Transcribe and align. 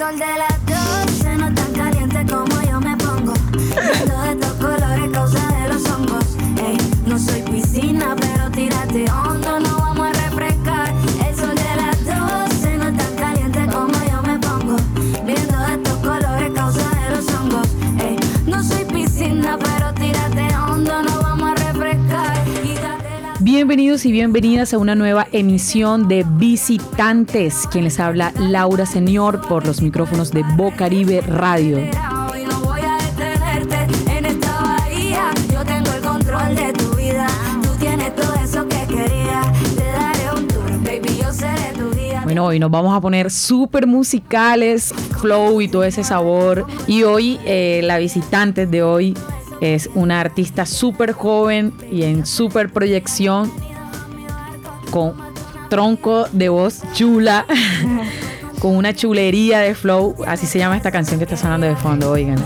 sol 0.00 0.18
de 0.18 0.24
las 0.24 0.66
12 1.04 1.09
Bienvenidos 23.60 24.06
y 24.06 24.12
bienvenidas 24.12 24.72
a 24.72 24.78
una 24.78 24.94
nueva 24.94 25.26
emisión 25.32 26.08
de 26.08 26.24
Visitantes. 26.26 27.66
Quien 27.70 27.84
les 27.84 28.00
habla, 28.00 28.32
Laura 28.38 28.86
Señor, 28.86 29.46
por 29.46 29.66
los 29.66 29.82
micrófonos 29.82 30.30
de 30.30 30.42
Bocaribe 30.56 31.20
Radio. 31.20 31.78
Bueno, 42.24 42.46
hoy 42.46 42.58
nos 42.58 42.70
vamos 42.70 42.96
a 42.96 43.00
poner 43.02 43.30
súper 43.30 43.86
musicales, 43.86 44.94
flow 45.20 45.60
y 45.60 45.68
todo 45.68 45.84
ese 45.84 46.02
sabor. 46.02 46.64
Y 46.86 47.02
hoy, 47.02 47.38
eh, 47.44 47.82
la 47.84 47.98
visitante 47.98 48.66
de 48.66 48.82
hoy 48.82 49.14
es 49.60 49.90
una 49.94 50.20
artista 50.20 50.66
súper 50.66 51.12
joven 51.12 51.72
y 51.90 52.04
en 52.04 52.26
súper 52.26 52.72
proyección, 52.72 53.52
con 54.90 55.14
tronco 55.68 56.26
de 56.32 56.48
voz 56.48 56.82
chula, 56.92 57.46
con 58.60 58.76
una 58.76 58.94
chulería 58.94 59.60
de 59.60 59.74
flow. 59.74 60.16
Así 60.26 60.46
se 60.46 60.58
llama 60.58 60.76
esta 60.76 60.90
canción 60.90 61.18
que 61.18 61.24
está 61.24 61.36
sonando 61.36 61.66
de 61.66 61.76
fondo, 61.76 62.10
oigan. 62.10 62.42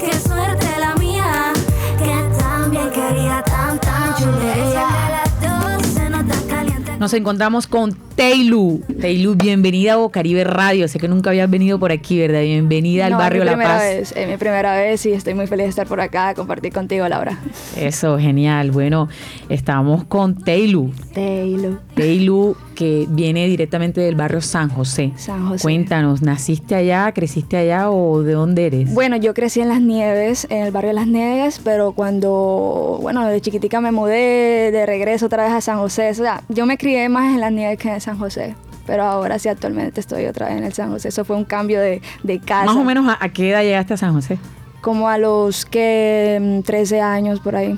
Qué 0.00 0.12
suerte 0.12 0.66
la 0.78 0.94
mía. 0.96 1.52
Que 1.98 2.38
también 2.38 2.90
quería 2.90 3.42
tan, 3.44 3.80
tan 3.80 4.14
chulería. 4.16 4.86
Las 5.10 5.82
12 5.82 6.10
no 6.10 6.24
tan 6.24 6.42
caliente. 6.46 6.96
Nos 6.98 7.12
encontramos 7.14 7.66
con 7.66 8.07
Teilu. 8.18 8.82
Teilu, 9.00 9.36
bienvenida 9.36 9.92
a 9.92 9.96
Bocaribe 9.96 10.42
Radio. 10.42 10.88
Sé 10.88 10.98
que 10.98 11.06
nunca 11.06 11.30
habías 11.30 11.48
venido 11.48 11.78
por 11.78 11.92
aquí, 11.92 12.18
¿verdad? 12.18 12.40
Bienvenida 12.40 13.06
al 13.06 13.12
No, 13.12 13.18
barrio 13.18 13.44
La 13.44 13.56
Paz. 13.56 13.80
Vez, 13.80 14.12
es 14.16 14.26
mi 14.28 14.36
primera 14.36 14.74
vez 14.74 15.06
y 15.06 15.12
estoy 15.12 15.34
muy 15.34 15.46
feliz 15.46 15.66
de 15.66 15.70
estar 15.70 15.86
por 15.86 16.00
acá, 16.00 16.34
compartir 16.34 16.72
contigo, 16.72 17.08
Laura. 17.08 17.38
Eso, 17.76 18.18
genial. 18.18 18.72
Bueno, 18.72 19.08
estamos 19.48 20.02
con 20.02 20.34
Teilu. 20.42 20.90
Taylor. 21.14 21.80
Teilu, 21.94 22.56
que 22.74 23.06
viene 23.08 23.46
directamente 23.46 24.00
del 24.00 24.16
barrio 24.16 24.40
San 24.40 24.68
José. 24.68 25.12
San 25.16 25.48
José. 25.48 25.62
Cuéntanos, 25.62 26.20
¿naciste 26.20 26.74
allá, 26.74 27.12
creciste 27.12 27.56
allá 27.56 27.88
o 27.90 28.22
de 28.24 28.32
dónde 28.32 28.66
eres? 28.66 28.92
Bueno, 28.94 29.16
yo 29.16 29.32
crecí 29.32 29.60
en 29.60 29.68
Las 29.68 29.80
Nieves, 29.80 30.46
en 30.50 30.64
el 30.64 30.72
barrio 30.72 30.88
de 30.88 30.94
Las 30.94 31.06
Nieves, 31.06 31.60
pero 31.62 31.92
cuando, 31.92 32.98
bueno, 33.00 33.24
de 33.26 33.40
chiquitica 33.40 33.80
me 33.80 33.92
mudé 33.92 34.72
de 34.72 34.86
regreso 34.86 35.26
otra 35.26 35.44
vez 35.44 35.52
a 35.52 35.60
San 35.60 35.78
José. 35.78 36.10
O 36.10 36.14
sea, 36.14 36.42
yo 36.48 36.66
me 36.66 36.78
crié 36.78 37.08
más 37.08 37.32
en 37.32 37.40
Las 37.40 37.52
Nieves 37.52 37.78
que 37.78 37.88
en 37.88 38.00
San 38.00 38.07
José. 38.16 38.54
Pero 38.86 39.02
ahora 39.02 39.38
sí, 39.38 39.48
actualmente 39.50 40.00
estoy 40.00 40.24
otra 40.26 40.46
vez 40.48 40.56
en 40.56 40.64
el 40.64 40.72
San 40.72 40.90
José. 40.90 41.08
Eso 41.08 41.24
fue 41.24 41.36
un 41.36 41.44
cambio 41.44 41.80
de, 41.80 42.00
de 42.22 42.38
casa. 42.38 42.64
Más 42.64 42.76
o 42.76 42.84
menos, 42.84 43.06
¿a, 43.08 43.18
a 43.22 43.28
qué 43.28 43.50
edad 43.50 43.62
llegaste 43.62 43.92
a 43.94 43.96
San 43.98 44.14
José? 44.14 44.38
Como 44.80 45.08
a 45.10 45.18
los 45.18 45.66
que 45.66 46.38
mm, 46.40 46.60
13 46.62 47.00
años 47.02 47.40
por 47.40 47.56
ahí. 47.56 47.76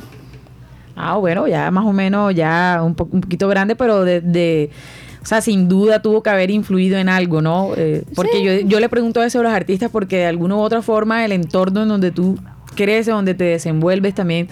Ah, 0.94 1.16
bueno, 1.16 1.46
ya 1.48 1.70
más 1.70 1.84
o 1.84 1.92
menos, 1.92 2.34
ya 2.34 2.80
un, 2.84 2.94
po- 2.94 3.08
un 3.10 3.22
poquito 3.22 3.48
grande, 3.48 3.74
pero 3.74 4.04
de, 4.04 4.20
de- 4.20 4.70
o 5.22 5.26
sea, 5.26 5.40
sin 5.40 5.68
duda 5.68 6.00
tuvo 6.02 6.22
que 6.22 6.30
haber 6.30 6.50
influido 6.50 6.98
en 6.98 7.08
algo, 7.08 7.40
¿no? 7.42 7.70
Eh, 7.76 8.04
porque 8.14 8.42
yo, 8.42 8.52
yo 8.68 8.80
le 8.80 8.88
pregunto 8.88 9.22
eso 9.22 9.40
a 9.40 9.42
los 9.42 9.52
artistas 9.52 9.90
porque 9.90 10.18
de 10.18 10.26
alguna 10.26 10.56
u 10.56 10.60
otra 10.60 10.80
forma 10.82 11.24
el 11.24 11.32
entorno 11.32 11.82
en 11.82 11.88
donde 11.88 12.10
tú 12.10 12.38
creces, 12.74 13.08
donde 13.14 13.34
te 13.34 13.44
desenvuelves 13.44 14.14
también 14.14 14.48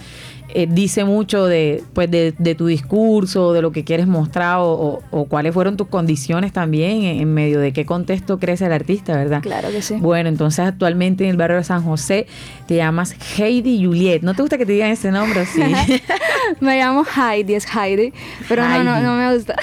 eh, 0.53 0.67
dice 0.69 1.03
mucho 1.05 1.45
de, 1.45 1.83
pues, 1.93 2.09
de, 2.09 2.33
de 2.37 2.55
tu 2.55 2.65
discurso, 2.67 3.53
de 3.53 3.61
lo 3.61 3.71
que 3.71 3.83
quieres 3.83 4.07
mostrar 4.07 4.57
o, 4.59 4.71
o- 4.71 4.99
o 5.11 5.25
cuáles 5.25 5.53
fueron 5.53 5.77
tus 5.77 5.87
condiciones 5.87 6.51
también, 6.53 7.03
en, 7.03 7.21
en 7.21 7.33
medio 7.33 7.59
de 7.59 7.71
qué 7.73 7.85
contexto 7.85 8.39
crece 8.39 8.65
el 8.65 8.73
artista, 8.73 9.15
¿verdad? 9.15 9.41
Claro 9.41 9.69
que 9.71 9.81
sí. 9.81 9.95
Bueno, 9.99 10.29
entonces 10.29 10.59
actualmente 10.65 11.23
en 11.25 11.31
el 11.31 11.37
barrio 11.37 11.57
de 11.57 11.63
San 11.63 11.83
José 11.83 12.25
te 12.67 12.75
llamas 12.77 13.15
Heidi 13.37 13.83
Juliet. 13.85 14.21
¿No 14.21 14.33
te 14.33 14.41
gusta 14.41 14.57
que 14.57 14.65
te 14.65 14.71
digan 14.73 14.91
ese 14.91 15.11
nombre? 15.11 15.45
Sí. 15.45 15.61
Me 16.59 16.77
llamo 16.77 17.03
Heidi, 17.05 17.53
es 17.55 17.65
Heidi, 17.75 18.13
pero 18.47 18.63
no, 18.67 18.83
no, 18.83 18.99
no 19.01 19.15
me 19.15 19.33
gusta. 19.35 19.55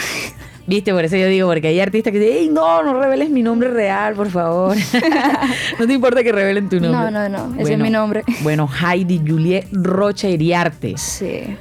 Viste, 0.66 0.92
por 0.92 1.04
eso 1.04 1.16
yo 1.16 1.26
digo, 1.26 1.48
porque 1.48 1.68
hay 1.68 1.80
artistas 1.80 2.12
que 2.12 2.18
dicen, 2.18 2.36
"Ey, 2.36 2.48
no, 2.48 2.82
no 2.82 3.00
reveles 3.00 3.30
mi 3.30 3.42
nombre 3.42 3.70
real, 3.70 4.14
por 4.14 4.30
favor. 4.30 4.76
no 5.78 5.86
te 5.86 5.92
importa 5.92 6.22
que 6.22 6.32
revelen 6.32 6.68
tu 6.68 6.80
nombre. 6.80 7.10
No, 7.10 7.28
no, 7.28 7.28
no, 7.28 7.60
ese 7.60 7.74
es 7.74 7.78
mi 7.78 7.90
nombre. 7.90 8.24
Bueno, 8.42 8.68
Heidi 8.68 9.22
Juliet 9.26 9.68
Rocha 9.72 10.28
Iriarte. 10.28 10.94
Sí. 10.96 11.56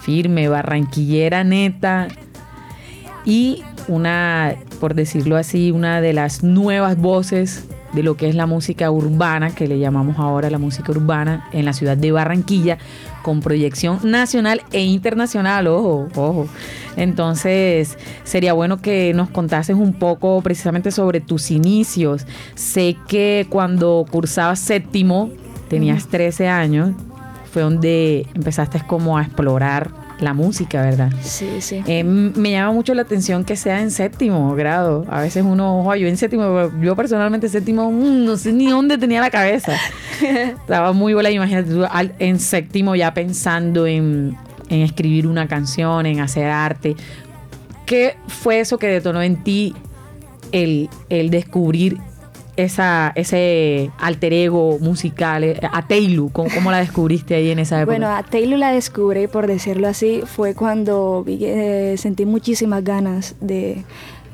Firme, 0.00 0.48
barranquillera 0.48 1.44
neta. 1.44 2.08
Y 3.24 3.62
una, 3.86 4.54
por 4.80 4.94
decirlo 4.94 5.36
así, 5.36 5.70
una 5.70 6.00
de 6.00 6.14
las 6.14 6.42
nuevas 6.42 6.96
voces 6.96 7.66
de 7.92 8.02
lo 8.02 8.16
que 8.16 8.28
es 8.28 8.34
la 8.34 8.46
música 8.46 8.90
urbana, 8.90 9.54
que 9.54 9.66
le 9.66 9.78
llamamos 9.78 10.18
ahora 10.18 10.48
la 10.48 10.58
música 10.58 10.92
urbana, 10.92 11.48
en 11.52 11.64
la 11.64 11.72
ciudad 11.72 11.96
de 11.96 12.12
Barranquilla, 12.12 12.78
con 13.22 13.40
proyección 13.40 13.98
nacional 14.04 14.62
e 14.72 14.82
internacional, 14.82 15.66
ojo, 15.66 16.08
ojo. 16.14 16.48
Entonces, 16.96 17.98
sería 18.24 18.52
bueno 18.52 18.80
que 18.80 19.12
nos 19.14 19.30
contases 19.30 19.76
un 19.76 19.92
poco 19.92 20.40
precisamente 20.42 20.90
sobre 20.90 21.20
tus 21.20 21.50
inicios. 21.50 22.26
Sé 22.54 22.96
que 23.08 23.46
cuando 23.48 24.04
cursabas 24.10 24.58
séptimo, 24.58 25.30
tenías 25.68 26.08
13 26.08 26.48
años, 26.48 26.90
fue 27.52 27.62
donde 27.62 28.26
empezaste 28.34 28.80
como 28.86 29.18
a 29.18 29.22
explorar 29.22 29.99
la 30.20 30.34
música, 30.34 30.82
¿verdad? 30.82 31.10
Sí, 31.22 31.60
sí. 31.60 31.82
Eh, 31.86 32.04
me 32.04 32.50
llama 32.50 32.72
mucho 32.72 32.94
la 32.94 33.02
atención 33.02 33.44
que 33.44 33.56
sea 33.56 33.80
en 33.80 33.90
séptimo 33.90 34.54
grado. 34.54 35.06
A 35.08 35.20
veces 35.20 35.44
uno, 35.46 35.80
ojo, 35.80 35.94
yo 35.96 36.08
en 36.08 36.16
séptimo, 36.16 36.70
yo 36.80 36.96
personalmente 36.96 37.46
en 37.46 37.52
séptimo, 37.52 37.90
mm, 37.90 38.24
no 38.24 38.36
sé 38.36 38.52
ni 38.52 38.68
dónde 38.68 38.98
tenía 38.98 39.20
la 39.20 39.30
cabeza. 39.30 39.76
Estaba 40.22 40.92
muy 40.92 41.14
buena, 41.14 41.30
imagínate 41.30 41.70
tú 41.70 41.84
en 42.18 42.38
séptimo 42.38 42.94
ya 42.94 43.14
pensando 43.14 43.86
en, 43.86 44.36
en 44.68 44.80
escribir 44.80 45.26
una 45.26 45.48
canción, 45.48 46.06
en 46.06 46.20
hacer 46.20 46.46
arte. 46.46 46.96
¿Qué 47.86 48.16
fue 48.28 48.60
eso 48.60 48.78
que 48.78 48.86
detonó 48.86 49.22
en 49.22 49.42
ti 49.42 49.74
el, 50.52 50.88
el 51.08 51.30
descubrir 51.30 51.98
esa, 52.64 53.12
ese 53.14 53.90
alter 53.98 54.32
ego 54.32 54.78
musical, 54.80 55.44
eh, 55.44 55.60
a 55.72 55.86
Taylor? 55.86 56.30
¿Cómo, 56.32 56.48
cómo 56.54 56.70
la 56.70 56.78
descubriste 56.78 57.34
ahí 57.34 57.50
en 57.50 57.58
esa 57.58 57.80
época? 57.80 57.92
Bueno, 57.96 58.14
a 58.14 58.22
Taylor 58.22 58.58
la 58.58 58.72
descubrí, 58.72 59.26
por 59.26 59.46
decirlo 59.46 59.88
así, 59.88 60.22
fue 60.24 60.54
cuando 60.54 61.24
eh, 61.26 61.94
sentí 61.98 62.24
muchísimas 62.24 62.84
ganas 62.84 63.36
de 63.40 63.84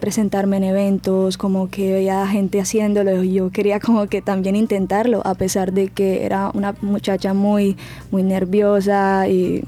presentarme 0.00 0.58
en 0.58 0.64
eventos, 0.64 1.38
como 1.38 1.70
que 1.70 1.92
veía 1.92 2.26
gente 2.26 2.60
haciéndolo 2.60 3.22
y 3.22 3.34
yo 3.34 3.50
quería 3.50 3.80
como 3.80 4.06
que 4.06 4.22
también 4.22 4.56
intentarlo, 4.56 5.22
a 5.24 5.34
pesar 5.34 5.72
de 5.72 5.88
que 5.88 6.24
era 6.24 6.50
una 6.54 6.74
muchacha 6.82 7.34
muy, 7.34 7.76
muy 8.10 8.22
nerviosa 8.22 9.28
y 9.28 9.64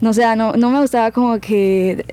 no 0.00 0.12
sé, 0.12 0.24
no, 0.36 0.52
no 0.52 0.70
me 0.70 0.80
gustaba 0.80 1.10
como 1.10 1.40
que, 1.40 2.04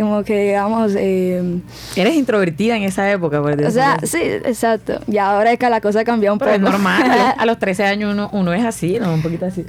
como 0.00 0.24
que 0.24 0.46
digamos, 0.48 0.92
eh, 0.96 1.60
Eres 1.94 2.14
introvertida 2.14 2.76
en 2.76 2.82
esa 2.84 3.10
época, 3.10 3.40
por 3.42 3.60
o 3.62 3.70
sea, 3.70 3.98
sí, 4.02 4.18
exacto, 4.22 5.00
y 5.06 5.18
ahora 5.18 5.52
es 5.52 5.58
que 5.58 5.68
la 5.70 5.80
cosa 5.80 6.02
cambió 6.04 6.32
un 6.32 6.38
Pero 6.38 6.52
poco. 6.52 6.66
es 6.66 6.72
normal, 6.72 7.02
a 7.02 7.16
los- 7.16 7.38
a 7.38 7.46
los 7.46 7.58
13 7.60 7.84
años 7.84 8.12
uno, 8.14 8.28
uno 8.32 8.52
es 8.52 8.64
así, 8.64 8.98
¿no? 9.00 9.12
Un 9.14 9.22
poquito 9.22 9.46
así. 9.46 9.64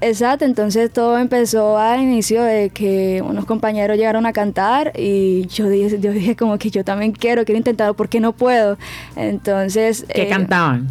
Exacto, 0.00 0.44
entonces 0.44 0.92
todo 0.92 1.18
empezó 1.18 1.76
al 1.76 2.00
inicio 2.00 2.44
de 2.44 2.70
que 2.70 3.20
unos 3.26 3.44
compañeros 3.46 3.96
llegaron 3.96 4.26
a 4.26 4.32
cantar 4.32 4.92
y 4.94 5.46
yo 5.48 5.68
dije, 5.68 5.98
yo 5.98 6.12
dije 6.12 6.36
como 6.36 6.56
que 6.56 6.70
yo 6.70 6.84
también 6.84 7.10
quiero, 7.10 7.44
quiero 7.44 7.58
intentarlo, 7.58 7.94
¿por 7.94 8.08
qué 8.08 8.20
no 8.20 8.32
puedo? 8.32 8.78
Entonces... 9.16 10.06
¿Qué 10.14 10.22
eh, 10.22 10.28
cantaban? 10.28 10.86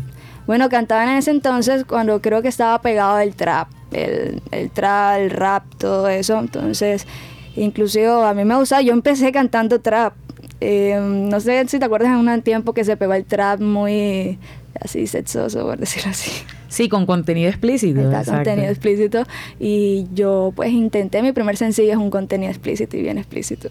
Bueno, 0.46 0.68
cantaban 0.68 1.08
en 1.10 1.18
ese 1.18 1.32
entonces 1.32 1.86
cuando 1.86 2.22
creo 2.22 2.42
que 2.42 2.50
estaba 2.50 2.82
pegado 2.82 3.18
el 3.20 3.34
trap, 3.34 3.70
el, 3.92 4.42
el 4.52 4.70
trap, 4.72 5.20
el 5.20 5.30
rap, 5.30 5.64
todo 5.78 6.10
eso. 6.10 6.38
Entonces, 6.40 7.06
inclusive 7.58 8.08
a 8.08 8.34
mí 8.34 8.46
me 8.46 8.56
gustaba, 8.56 8.82
yo 8.82 8.94
empecé 8.94 9.32
cantando 9.32 9.80
trap. 9.80 10.14
Eh, 10.60 11.00
no 11.02 11.40
sé 11.40 11.68
si 11.68 11.78
te 11.78 11.86
acuerdas 11.86 12.10
en 12.10 12.28
un 12.28 12.42
tiempo 12.42 12.74
que 12.74 12.84
se 12.84 12.98
pegó 12.98 13.14
el 13.14 13.26
trap 13.26 13.60
muy 13.60 14.40
así 14.82 15.08
sexoso, 15.08 15.66
por 15.66 15.78
decirlo 15.80 16.12
así. 16.12 16.32
Sí, 16.68 16.90
con 16.90 17.06
contenido 17.06 17.50
explícito. 17.50 18.02
Está 18.02 18.20
exacto. 18.20 18.44
contenido 18.44 18.70
explícito 18.70 19.24
y 19.60 20.08
yo 20.14 20.52
pues 20.56 20.72
intenté, 20.72 21.22
mi 21.22 21.32
primer 21.32 21.58
sencillo 21.58 21.92
es 21.92 21.98
un 21.98 22.10
contenido 22.10 22.52
explícito 22.52 22.98
y 22.98 23.02
bien 23.02 23.18
explícito. 23.18 23.70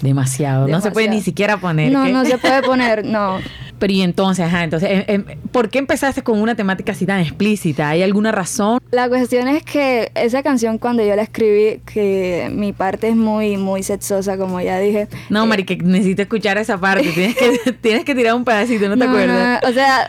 Demasiado. 0.00 0.66
No 0.68 0.80
se 0.80 0.90
puede 0.90 1.08
ni 1.08 1.20
siquiera 1.20 1.58
poner. 1.58 1.92
No, 1.92 2.04
¿qué? 2.04 2.12
no 2.12 2.24
se 2.24 2.38
puede 2.38 2.62
poner, 2.62 3.04
no. 3.04 3.38
Pero 3.82 3.94
y 3.94 4.02
entonces, 4.02 4.44
ajá, 4.44 4.62
entonces, 4.62 4.88
em, 4.92 5.04
em, 5.08 5.24
¿por 5.50 5.68
qué 5.68 5.80
empezaste 5.80 6.22
con 6.22 6.40
una 6.40 6.54
temática 6.54 6.92
así 6.92 7.04
tan 7.04 7.18
explícita? 7.18 7.88
¿Hay 7.88 8.04
alguna 8.04 8.30
razón? 8.30 8.78
La 8.92 9.08
cuestión 9.08 9.48
es 9.48 9.64
que 9.64 10.12
esa 10.14 10.44
canción 10.44 10.78
cuando 10.78 11.04
yo 11.04 11.16
la 11.16 11.22
escribí, 11.22 11.80
que 11.84 12.48
mi 12.54 12.72
parte 12.72 13.08
es 13.08 13.16
muy, 13.16 13.56
muy 13.56 13.82
sexosa, 13.82 14.36
como 14.38 14.60
ya 14.60 14.78
dije. 14.78 15.08
No, 15.30 15.42
eh, 15.42 15.46
Mari, 15.48 15.64
que 15.64 15.78
necesito 15.78 16.22
escuchar 16.22 16.58
esa 16.58 16.78
parte. 16.78 17.08
Tienes 17.08 17.34
que, 17.34 17.72
tienes 17.80 18.04
que 18.04 18.14
tirar 18.14 18.36
un 18.36 18.44
pedacito, 18.44 18.88
¿no 18.88 18.96
te 18.96 19.02
acuerdas? 19.02 19.60
no, 19.60 19.68
o 19.68 19.72
sea, 19.72 20.06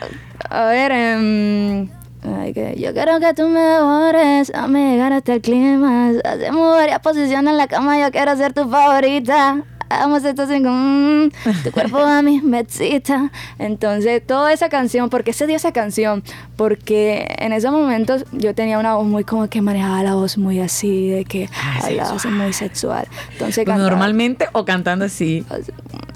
a 0.50 0.66
ver, 0.66 0.92
ay, 0.92 2.52
que 2.52 2.76
yo 2.78 2.92
quiero 2.92 3.18
que 3.18 3.34
tú 3.34 3.48
me 3.48 3.58
devores, 3.58 4.52
a 4.54 4.68
llegar 4.68 5.12
hasta 5.12 5.34
el 5.34 5.40
clima. 5.40 6.12
Hacemos 6.22 6.76
varias 6.76 7.00
posiciones 7.00 7.50
en 7.50 7.58
la 7.58 7.66
cama, 7.66 7.98
yo 7.98 8.12
quiero 8.12 8.36
ser 8.36 8.52
tu 8.52 8.68
favorita. 8.68 9.64
Hagamos 9.94 10.24
esto 10.24 10.46
sin 10.46 10.64
mm, 10.64 11.30
tu 11.62 11.70
cuerpo 11.72 11.98
a 11.98 12.20
mí 12.22 12.40
me 12.42 12.60
excita. 12.60 13.30
Entonces, 13.58 14.26
toda 14.26 14.52
esa 14.52 14.68
canción, 14.68 15.08
¿por 15.10 15.24
qué 15.24 15.32
se 15.32 15.46
dio 15.46 15.56
esa 15.56 15.72
canción? 15.72 16.22
Porque 16.56 17.26
en 17.38 17.52
esos 17.52 17.72
momentos 17.72 18.24
yo 18.32 18.54
tenía 18.54 18.78
una 18.78 18.94
voz 18.96 19.06
muy 19.06 19.24
como 19.24 19.48
que 19.48 19.60
manejaba 19.62 20.02
la 20.02 20.14
voz 20.14 20.36
muy 20.38 20.60
así, 20.60 21.08
de 21.08 21.24
que 21.24 21.48
Ah, 21.56 21.80
hablaba 21.84 22.16
así 22.16 22.28
muy 22.28 22.52
sexual. 22.52 23.06
Entonces, 23.32 23.64
cantaba- 23.64 23.88
normalmente 23.90 24.48
o 24.52 24.64
cantando 24.64 25.04
así. 25.04 25.44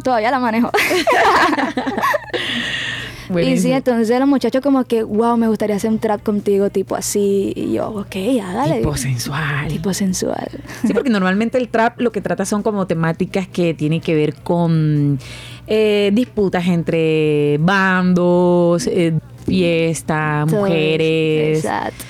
Todavía 0.02 0.30
la 0.30 0.38
manejo. 0.38 0.70
Y 3.36 3.58
sí, 3.58 3.72
entonces 3.72 4.18
los 4.18 4.28
muchachos 4.28 4.62
como 4.62 4.84
que, 4.84 5.02
wow, 5.02 5.36
me 5.36 5.48
gustaría 5.48 5.76
hacer 5.76 5.90
un 5.90 5.98
trap 5.98 6.22
contigo, 6.22 6.70
tipo 6.70 6.96
así. 6.96 7.52
Y 7.54 7.74
yo, 7.74 7.88
ok, 7.90 8.16
hágale. 8.42 8.78
Tipo 8.78 8.96
sensual. 8.96 9.68
Tipo 9.68 9.92
sensual. 9.92 10.48
Sí, 10.86 10.92
porque 10.94 11.10
normalmente 11.10 11.58
el 11.58 11.68
trap 11.68 12.00
lo 12.00 12.12
que 12.12 12.20
trata 12.20 12.44
son 12.44 12.62
como 12.62 12.86
temáticas 12.86 13.46
que 13.48 13.74
tienen 13.74 14.00
que 14.00 14.14
ver 14.14 14.34
con 14.34 15.18
eh, 15.66 16.10
disputas 16.14 16.66
entre 16.66 17.58
bandos, 17.58 18.86
eh, 18.86 19.18
fiesta, 19.46 20.44
Todo 20.46 20.56
eso. 20.56 20.66
mujeres. 20.66 21.58
Exacto. 21.58 22.04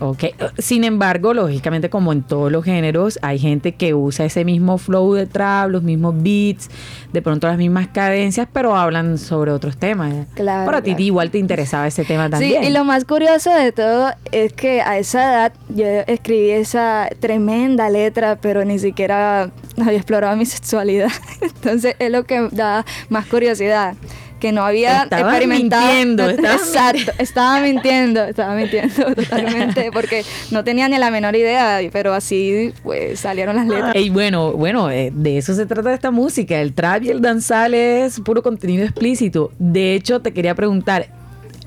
Ok. 0.00 0.24
Sin 0.58 0.84
embargo, 0.84 1.34
lógicamente, 1.34 1.90
como 1.90 2.12
en 2.12 2.22
todos 2.22 2.52
los 2.52 2.64
géneros, 2.64 3.18
hay 3.22 3.38
gente 3.38 3.72
que 3.72 3.94
usa 3.94 4.24
ese 4.26 4.44
mismo 4.44 4.78
flow 4.78 5.14
de 5.14 5.26
trap, 5.26 5.70
los 5.70 5.82
mismos 5.82 6.14
beats, 6.18 6.70
de 7.12 7.22
pronto 7.22 7.48
las 7.48 7.58
mismas 7.58 7.88
cadencias, 7.88 8.48
pero 8.52 8.76
hablan 8.76 9.18
sobre 9.18 9.50
otros 9.50 9.76
temas. 9.76 10.26
Claro, 10.34 10.66
Pero 10.66 10.78
a 10.78 10.82
ti 10.82 10.90
claro. 10.90 11.02
igual 11.04 11.30
te 11.30 11.38
interesaba 11.38 11.86
ese 11.86 12.04
tema 12.04 12.30
también. 12.30 12.62
Sí, 12.62 12.68
y 12.68 12.72
lo 12.72 12.84
más 12.84 13.04
curioso 13.04 13.52
de 13.52 13.72
todo 13.72 14.10
es 14.30 14.52
que 14.52 14.82
a 14.82 14.98
esa 14.98 15.32
edad 15.32 15.52
yo 15.68 15.86
escribí 16.06 16.50
esa 16.50 17.08
tremenda 17.20 17.90
letra, 17.90 18.38
pero 18.40 18.64
ni 18.64 18.78
siquiera 18.78 19.50
había 19.80 19.98
explorado 19.98 20.36
mi 20.36 20.46
sexualidad. 20.46 21.10
Entonces 21.40 21.96
es 21.98 22.10
lo 22.10 22.24
que 22.24 22.48
da 22.52 22.84
más 23.08 23.26
curiosidad. 23.26 23.94
Que 24.40 24.52
no 24.52 24.64
había 24.64 25.02
Estabas 25.02 25.24
experimentado. 25.32 25.82
mintiendo, 25.86 26.30
estabas 26.30 26.68
Exacto, 26.68 27.12
estaba 27.18 27.60
mintiendo, 27.60 28.24
estaba 28.24 28.54
mintiendo 28.54 29.14
totalmente, 29.14 29.90
porque 29.92 30.24
no 30.50 30.64
tenía 30.64 30.88
ni 30.88 30.98
la 30.98 31.10
menor 31.10 31.34
idea, 31.34 31.80
pero 31.92 32.14
así 32.14 32.72
pues 32.82 33.20
salieron 33.20 33.56
las 33.56 33.66
letras. 33.66 33.96
Y 33.96 34.10
bueno, 34.10 34.52
bueno, 34.52 34.90
eh, 34.90 35.10
de 35.14 35.38
eso 35.38 35.54
se 35.54 35.66
trata 35.66 35.92
esta 35.92 36.10
música. 36.10 36.60
El 36.60 36.72
trap 36.72 37.02
y 37.02 37.10
el 37.10 37.20
danzal 37.20 37.74
es 37.74 38.20
puro 38.20 38.42
contenido 38.42 38.84
explícito. 38.84 39.50
De 39.58 39.94
hecho, 39.94 40.20
te 40.20 40.32
quería 40.32 40.54
preguntar, 40.54 41.08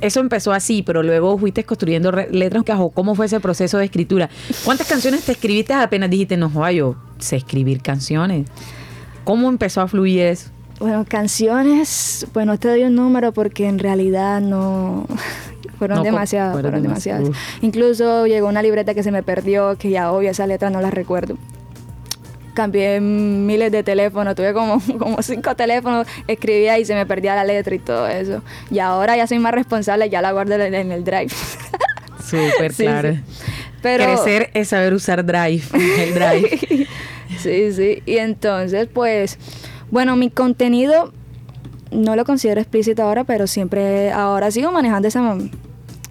eso 0.02 0.20
empezó 0.20 0.52
así, 0.52 0.82
pero 0.82 1.04
luego 1.04 1.38
fuiste 1.38 1.64
construyendo 1.64 2.12
letras. 2.12 2.64
o 2.78 2.90
¿Cómo 2.90 3.16
fue 3.16 3.28
ese 3.28 3.40
proceso 3.40 3.78
de 3.78 3.86
escritura? 3.86 4.30
¿Cuántas 4.66 4.88
canciones 4.88 5.24
te 5.24 5.34
escribiste 5.34 5.74
apenas 5.74 6.10
dijiste, 6.10 6.38
no, 6.38 6.72
yo 6.72 6.96
sé 7.20 7.38
escribir 7.38 7.82
canciones? 7.82 8.48
¿Cómo 9.24 9.48
empezó 9.48 9.82
a 9.82 9.88
fluir 9.88 10.22
eso? 10.22 10.50
Bueno, 10.82 11.06
canciones, 11.08 12.26
bueno, 12.34 12.58
te 12.58 12.68
doy 12.68 12.84
un 12.84 12.96
número 12.96 13.32
porque 13.34 13.68
en 13.68 13.78
realidad 13.80 14.42
no 14.42 15.06
fueron 15.78 16.00
No, 16.00 16.04
demasiadas, 16.04 16.54
fueron 16.54 16.72
fueron 16.72 16.84
demasiadas. 16.84 17.24
demasiadas. 17.24 17.64
Incluso 17.64 18.26
llegó 18.26 18.48
una 18.48 18.64
libreta 18.64 18.94
que 18.96 19.04
se 19.04 19.12
me 19.12 19.22
perdió, 19.24 19.78
que 19.78 19.92
ya 19.92 20.12
obvio 20.12 20.32
esa 20.32 20.48
letra 20.48 20.70
no 20.72 20.82
la 20.82 20.90
recuerdo. 20.90 21.38
Cambié 22.56 23.00
miles 23.00 23.72
de 23.72 23.84
teléfonos, 23.84 24.36
tuve 24.36 24.54
como, 24.54 24.82
como 25.00 25.22
cinco 25.22 25.56
teléfonos, 25.56 26.08
escribía 26.28 26.80
y 26.80 26.86
se 26.86 26.96
me 26.96 27.06
perdía 27.06 27.36
la 27.36 27.44
letra 27.46 27.76
y 27.76 27.80
todo 27.80 28.08
eso. 28.08 28.42
Y 28.72 28.80
ahora 28.80 29.16
ya 29.16 29.28
soy 29.28 29.38
más 29.40 29.54
responsable, 29.54 30.10
ya 30.10 30.22
la 30.22 30.32
guardo 30.32 30.56
en 30.56 30.74
en 30.74 30.92
el 30.92 31.04
drive. 31.04 31.30
Súper 32.28 32.74
Sí, 32.74 32.84
claro. 32.84 33.14
sí. 33.14 33.20
Pero, 33.82 34.04
Crecer 34.06 34.50
es 34.54 34.68
saber 34.70 34.94
usar 34.94 35.26
Drive, 35.26 35.64
el 35.74 36.14
Drive. 36.14 36.88
sí, 37.40 37.72
sí. 37.74 38.04
Y 38.06 38.18
entonces, 38.18 38.88
pues, 38.94 39.40
bueno, 39.92 40.16
mi 40.16 40.30
contenido 40.30 41.12
no 41.92 42.16
lo 42.16 42.26
considero 42.26 42.62
explícito 42.62 43.04
ahora, 43.04 43.24
pero 43.26 43.48
siempre, 43.48 44.12
ahora 44.12 44.50
sigo 44.50 44.72
manejando 44.72 45.08
esa, 45.08 45.38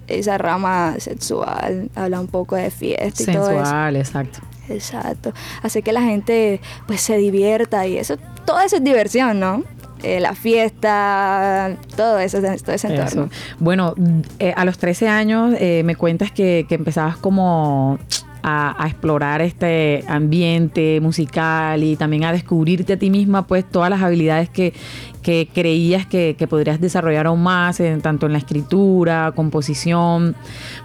esa 0.07 0.37
rama 0.37 0.95
sexual, 0.99 1.89
habla 1.95 2.19
un 2.19 2.27
poco 2.27 2.55
de 2.55 2.69
fiesta 2.69 3.23
y 3.23 3.25
todo 3.25 3.49
eso. 3.49 3.59
Sensual, 3.59 3.95
exacto. 3.95 4.39
Exacto. 4.69 5.33
Hace 5.63 5.81
que 5.81 5.91
la 5.91 6.01
gente, 6.01 6.61
pues, 6.87 7.01
se 7.01 7.17
divierta 7.17 7.87
y 7.87 7.97
eso, 7.97 8.17
todo 8.45 8.59
eso 8.61 8.77
es 8.77 8.83
diversión, 8.83 9.39
¿no? 9.39 9.63
Eh, 10.03 10.19
la 10.19 10.33
fiesta, 10.33 11.77
todo 11.95 12.17
eso, 12.19 12.39
todo 12.39 12.73
ese 12.73 12.87
entorno. 12.87 13.25
Eso. 13.25 13.29
Bueno, 13.59 13.93
eh, 14.39 14.53
a 14.55 14.65
los 14.65 14.79
13 14.79 15.07
años 15.07 15.53
eh, 15.59 15.83
me 15.85 15.95
cuentas 15.95 16.31
que, 16.31 16.65
que 16.67 16.75
empezabas 16.75 17.17
como 17.17 17.99
a, 18.43 18.83
a 18.83 18.87
explorar 18.87 19.41
este 19.41 20.03
ambiente 20.07 20.99
musical 21.01 21.83
y 21.83 21.95
también 21.95 22.23
a 22.23 22.31
descubrirte 22.31 22.93
a 22.93 22.97
ti 22.97 23.09
misma 23.09 23.45
pues 23.47 23.63
todas 23.69 23.89
las 23.89 24.01
habilidades 24.01 24.49
que, 24.49 24.73
que 25.21 25.47
creías 25.53 26.05
que, 26.05 26.35
que 26.37 26.47
podrías 26.47 26.81
desarrollar 26.81 27.27
aún 27.27 27.43
más, 27.43 27.79
en- 27.79 28.01
tanto 28.01 28.25
en 28.25 28.31
la 28.33 28.37
escritura, 28.39 29.31
composición, 29.35 30.35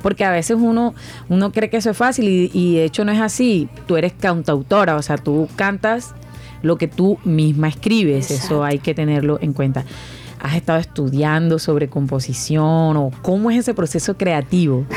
porque 0.03 0.25
a 0.25 0.31
veces 0.31 0.56
uno, 0.61 0.94
uno 1.29 1.53
cree 1.53 1.70
que 1.70 1.79
eso 1.79 1.91
es 1.91 1.97
fácil 1.97 2.29
y, 2.29 2.50
y 2.53 2.76
de 2.76 2.85
hecho 2.85 3.05
no 3.05 3.12
es 3.12 3.20
así. 3.20 3.69
Tú 3.87 3.97
eres 3.97 4.12
cantautora, 4.12 4.97
o 4.97 5.03
sea, 5.03 5.17
tú 5.17 5.49
cantas 5.56 6.14
lo 6.62 6.76
que 6.79 6.88
tú 6.88 7.19
misma 7.25 7.69
escribes, 7.69 8.31
eso 8.31 8.64
hay 8.64 8.79
que 8.79 8.94
tenerlo 8.94 9.38
en 9.41 9.53
cuenta. 9.53 9.85
¿Has 10.40 10.54
estado 10.54 10.78
estudiando 10.78 11.58
sobre 11.58 11.88
composición 11.88 12.96
o 12.96 13.10
cómo 13.22 13.50
es 13.50 13.58
ese 13.58 13.74
proceso 13.74 14.16
creativo? 14.16 14.84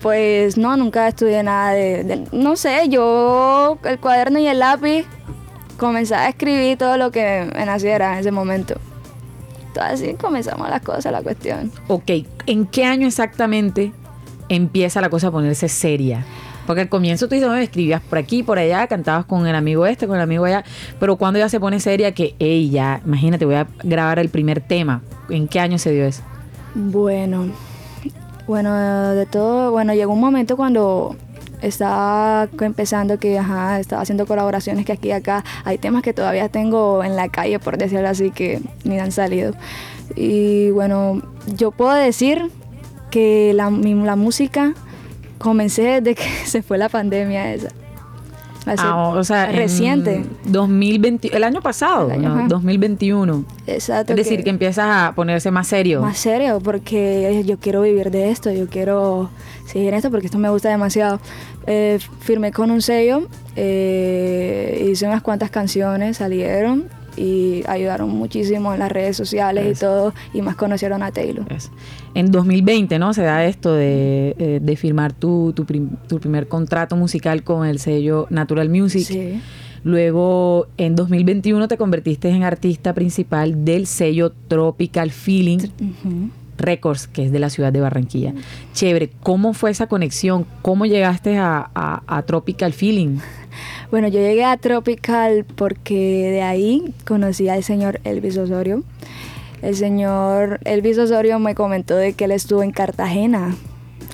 Pues 0.00 0.56
no, 0.56 0.76
nunca 0.76 1.08
estudié 1.08 1.42
nada 1.42 1.72
de, 1.72 2.04
de- 2.04 2.28
No 2.30 2.54
sé, 2.54 2.88
yo 2.88 3.78
el 3.84 3.98
cuaderno 3.98 4.38
y 4.38 4.46
el 4.46 4.60
lápiz 4.60 5.04
comenzaba 5.76 6.22
a 6.22 6.28
escribir 6.28 6.78
todo 6.78 6.96
lo 6.96 7.10
que 7.10 7.50
me 7.52 7.66
naciera 7.66 8.12
en 8.14 8.20
ese 8.20 8.30
momento. 8.30 8.74
Entonces 9.68 9.92
así 10.08 10.14
comenzamos 10.14 10.70
las 10.70 10.82
cosas, 10.82 11.10
la 11.12 11.20
cuestión. 11.20 11.72
Ok, 11.88 12.10
¿en 12.46 12.66
qué 12.66 12.84
año 12.84 13.08
exactamente 13.08 13.92
empieza 14.48 15.00
la 15.00 15.10
cosa 15.10 15.26
a 15.28 15.30
ponerse 15.32 15.68
seria? 15.68 16.24
Porque 16.66 16.82
al 16.82 16.88
comienzo 16.88 17.28
tú 17.28 17.34
dices, 17.34 17.48
"Bueno, 17.48 17.62
escribías 17.62 18.02
por 18.02 18.18
aquí, 18.18 18.42
por 18.42 18.58
allá, 18.58 18.86
cantabas 18.86 19.24
con 19.24 19.46
el 19.46 19.54
amigo 19.54 19.86
este, 19.86 20.06
con 20.06 20.16
el 20.16 20.22
amigo 20.22 20.44
allá, 20.44 20.64
pero 20.98 21.16
cuando 21.16 21.38
ya 21.38 21.48
se 21.48 21.60
pone 21.60 21.80
seria 21.80 22.12
que, 22.12 22.34
hey, 22.38 22.70
ya, 22.70 23.00
imagínate, 23.04 23.44
voy 23.44 23.56
a 23.56 23.66
grabar 23.82 24.18
el 24.18 24.28
primer 24.28 24.60
tema. 24.60 25.02
¿En 25.28 25.48
qué 25.48 25.60
año 25.60 25.78
se 25.78 25.92
dio 25.92 26.04
eso? 26.04 26.22
Bueno, 26.74 27.46
bueno, 28.46 29.14
de 29.14 29.26
todo, 29.26 29.72
bueno, 29.72 29.94
llegó 29.94 30.12
un 30.12 30.20
momento 30.20 30.56
cuando 30.56 31.16
estaba 31.62 32.48
empezando 32.60 33.18
que, 33.18 33.38
ajá, 33.38 33.80
estaba 33.80 34.02
haciendo 34.02 34.26
colaboraciones 34.26 34.84
que 34.84 34.92
aquí 34.92 35.08
y 35.08 35.12
acá 35.12 35.44
hay 35.64 35.78
temas 35.78 36.02
que 36.02 36.12
todavía 36.12 36.48
tengo 36.48 37.02
en 37.02 37.16
la 37.16 37.28
calle, 37.28 37.58
por 37.58 37.78
decirlo 37.78 38.08
así, 38.08 38.30
que 38.30 38.60
ni 38.84 38.98
han 38.98 39.12
salido. 39.12 39.54
Y 40.14 40.70
bueno, 40.70 41.22
yo 41.56 41.70
puedo 41.70 41.92
decir 41.94 42.50
que 43.10 43.52
la, 43.54 43.70
música 43.70 44.74
comencé 45.38 46.00
desde 46.00 46.14
que 46.14 46.28
se 46.44 46.62
fue 46.62 46.78
la 46.78 46.88
pandemia 46.88 47.54
esa. 47.54 47.68
Ah, 48.78 49.10
o 49.14 49.22
sea, 49.22 49.48
en 49.50 49.56
reciente. 49.56 50.24
2020, 50.46 51.36
el 51.36 51.44
año 51.44 51.60
pasado, 51.60 52.06
El 52.06 52.18
año, 52.18 52.28
¿no? 52.30 52.34
ajá. 52.40 52.48
2021. 52.48 53.44
Exacto. 53.68 54.12
Es 54.12 54.16
decir, 54.16 54.42
que 54.42 54.50
empiezas 54.50 54.86
a 54.88 55.12
ponerse 55.14 55.50
más 55.50 55.68
serio. 55.68 56.02
Más 56.02 56.18
serio, 56.18 56.60
porque 56.60 57.44
yo 57.46 57.58
quiero 57.58 57.82
vivir 57.82 58.10
de 58.10 58.30
esto, 58.30 58.50
yo 58.50 58.66
quiero 58.66 59.30
seguir 59.66 59.90
en 59.90 59.94
esto 59.94 60.10
porque 60.10 60.26
esto 60.26 60.38
me 60.38 60.50
gusta 60.50 60.68
demasiado. 60.68 61.20
Eh, 61.66 61.98
firmé 62.20 62.50
con 62.50 62.70
un 62.72 62.82
sello, 62.82 63.28
eh, 63.54 64.88
hice 64.90 65.06
unas 65.06 65.22
cuantas 65.22 65.50
canciones, 65.50 66.16
salieron 66.16 66.88
y 67.16 67.62
ayudaron 67.66 68.10
muchísimo 68.10 68.72
en 68.72 68.80
las 68.80 68.92
redes 68.92 69.16
sociales 69.16 69.64
Eso. 69.64 69.72
y 69.72 69.78
todo, 69.88 70.14
y 70.34 70.42
más 70.42 70.56
conocieron 70.56 71.02
a 71.02 71.12
Taylor. 71.12 71.46
En 72.16 72.30
2020, 72.30 72.98
¿no? 72.98 73.12
Se 73.12 73.22
da 73.22 73.44
esto 73.44 73.74
de, 73.74 74.34
eh, 74.38 74.58
de 74.62 74.76
firmar 74.76 75.12
tu, 75.12 75.52
tu, 75.54 75.64
prim- 75.66 75.90
tu 76.08 76.18
primer 76.18 76.48
contrato 76.48 76.96
musical 76.96 77.42
con 77.42 77.66
el 77.66 77.78
sello 77.78 78.26
Natural 78.30 78.68
Music. 78.70 79.06
Sí. 79.06 79.40
Luego, 79.84 80.66
en 80.78 80.96
2021 80.96 81.68
te 81.68 81.76
convertiste 81.76 82.28
en 82.30 82.42
artista 82.42 82.92
principal 82.94 83.64
del 83.64 83.86
sello 83.86 84.32
Tropical 84.48 85.10
Feeling. 85.10 85.58
Records, 86.58 87.06
que 87.06 87.26
es 87.26 87.32
de 87.32 87.38
la 87.38 87.50
ciudad 87.50 87.70
de 87.70 87.80
Barranquilla. 87.80 88.32
Chévere, 88.72 89.10
¿cómo 89.22 89.52
fue 89.52 89.70
esa 89.70 89.88
conexión? 89.88 90.46
¿Cómo 90.62 90.86
llegaste 90.86 91.36
a, 91.36 91.70
a- 91.74 92.02
a 92.06 92.22
Tropical 92.22 92.72
Feeling? 92.72 93.18
Bueno, 93.90 94.08
yo 94.08 94.18
llegué 94.20 94.44
a 94.44 94.56
Tropical 94.58 95.46
porque 95.54 96.30
de 96.30 96.42
ahí 96.42 96.92
conocí 97.06 97.48
al 97.48 97.62
señor 97.62 98.00
Elvis 98.04 98.36
Osorio. 98.36 98.82
El 99.66 99.74
señor 99.74 100.60
Elvis 100.64 100.96
Osorio 100.96 101.40
me 101.40 101.56
comentó 101.56 101.96
de 101.96 102.12
que 102.12 102.26
él 102.26 102.30
estuvo 102.30 102.62
en 102.62 102.70
Cartagena. 102.70 103.56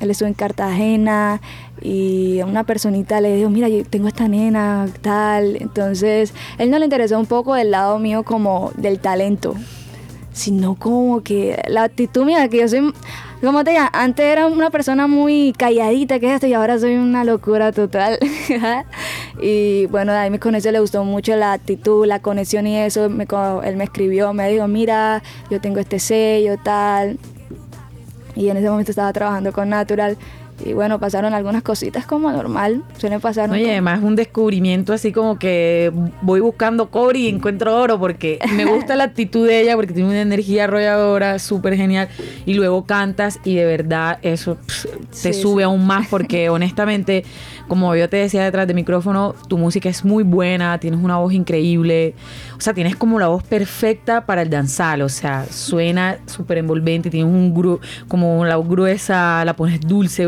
Él 0.01 0.11
estuvo 0.11 0.27
en 0.27 0.33
Cartagena 0.33 1.43
y 1.83 2.41
una 2.41 2.65
personita 2.65 3.21
le 3.21 3.37
dijo, 3.37 3.51
mira, 3.51 3.69
yo 3.69 3.85
tengo 3.85 4.09
esta 4.09 4.29
nena, 4.29 4.89
tal. 5.03 5.57
Entonces, 5.61 6.33
él 6.57 6.71
no 6.71 6.79
le 6.79 6.87
interesó 6.87 7.19
un 7.19 7.27
poco 7.27 7.53
del 7.53 7.71
lado 7.71 7.99
mío 7.99 8.23
como 8.23 8.73
del 8.79 8.99
talento, 8.99 9.55
sino 10.33 10.75
como 10.75 11.21
que 11.21 11.63
la 11.69 11.83
actitud 11.83 12.25
mía, 12.25 12.49
que 12.49 12.61
yo 12.61 12.69
soy, 12.69 12.91
como 13.43 13.63
te 13.63 13.73
digo, 13.73 13.83
antes 13.93 14.25
era 14.25 14.47
una 14.47 14.71
persona 14.71 15.07
muy 15.07 15.53
calladita, 15.59 16.19
que 16.19 16.29
es 16.29 16.35
esto, 16.37 16.47
y 16.47 16.55
ahora 16.55 16.79
soy 16.79 16.97
una 16.97 17.25
locura 17.25 17.73
total. 17.73 18.19
y 19.41 19.87
bueno, 19.87 20.13
de 20.13 20.19
ahí 20.19 20.31
me 20.31 20.39
conoció, 20.39 20.73
le 20.73 20.81
gustó 20.81 21.05
mucho 21.05 21.35
la 21.37 21.53
actitud, 21.53 22.07
la 22.07 22.21
conexión 22.21 22.67
y 22.67 22.77
eso. 22.79 23.09
Me, 23.09 23.27
él 23.65 23.77
me 23.77 23.85
escribió, 23.85 24.33
me 24.33 24.49
dijo, 24.51 24.69
mira, 24.69 25.23
yo 25.51 25.61
tengo 25.61 25.79
este 25.79 25.99
sello, 25.99 26.57
tal. 26.63 27.19
Y 28.35 28.49
en 28.49 28.57
ese 28.57 28.69
momento 28.71 28.91
estaba 28.91 29.13
trabajando 29.13 29.53
con 29.53 29.69
Natural 29.69 30.17
y 30.65 30.73
bueno, 30.73 30.99
pasaron 30.99 31.35
algunas 31.35 31.63
cositas 31.63 32.07
como 32.07 32.31
normal, 32.31 32.83
suelen 32.99 33.21
pasar. 33.21 33.51
Oye, 33.51 33.71
además 33.71 34.01
un 34.03 34.17
descubrimiento 34.17 34.93
así 34.93 35.13
como 35.13 35.39
que 35.39 35.93
voy 36.21 36.41
buscando 36.41 36.91
cobre 36.91 37.21
y 37.21 37.29
encuentro 37.29 37.77
oro 37.77 37.99
porque 37.99 38.39
me 38.55 38.65
gusta 38.65 38.97
la 38.97 39.05
actitud 39.05 39.47
de 39.47 39.61
ella 39.61 39.77
porque 39.77 39.93
tiene 39.93 40.09
una 40.11 40.21
energía 40.21 40.65
arrolladora 40.65 41.39
súper 41.39 41.77
genial 41.77 42.09
y 42.47 42.55
luego 42.55 42.85
cantas 42.85 43.41
y 43.45 43.55
de 43.55 43.65
verdad 43.65 44.19
eso 44.23 44.57
te 45.23 45.33
sube 45.33 45.65
aún 45.65 45.87
más 45.87 46.09
porque 46.09 46.49
honestamente, 46.51 47.25
como 47.69 47.95
yo 47.97 48.09
te 48.09 48.19
decía 48.19 48.45
detrás 48.45 48.67
del 48.67 48.77
micrófono, 48.77 49.35
tu 49.49 49.59
música 49.59 49.89
es 49.89 50.05
muy 50.05 50.25
buena, 50.25 50.79
tienes 50.79 51.01
una 51.03 51.19
voz 51.19 51.33
increíble, 51.33 52.15
o 52.57 52.61
sea, 52.61 52.75
tienes 52.75 52.97
como 52.97 53.19
la 53.19 53.29
voz 53.29 53.43
perfecta 53.43 54.27
para 54.27 54.43
el 54.43 54.51
danzar, 54.51 55.03
o 55.03 55.09
sea, 55.09 55.47
suena 55.47 56.19
súper 56.27 56.59
envolvente, 56.59 57.11
tienes 57.11 57.33
un 57.33 57.55
gru 57.55 57.81
como 58.09 58.45
la 58.45 58.57
voz 58.57 58.69
gruesa, 58.69 59.45
la 59.45 59.55
pones 59.55 59.81
dulce, 59.81 60.27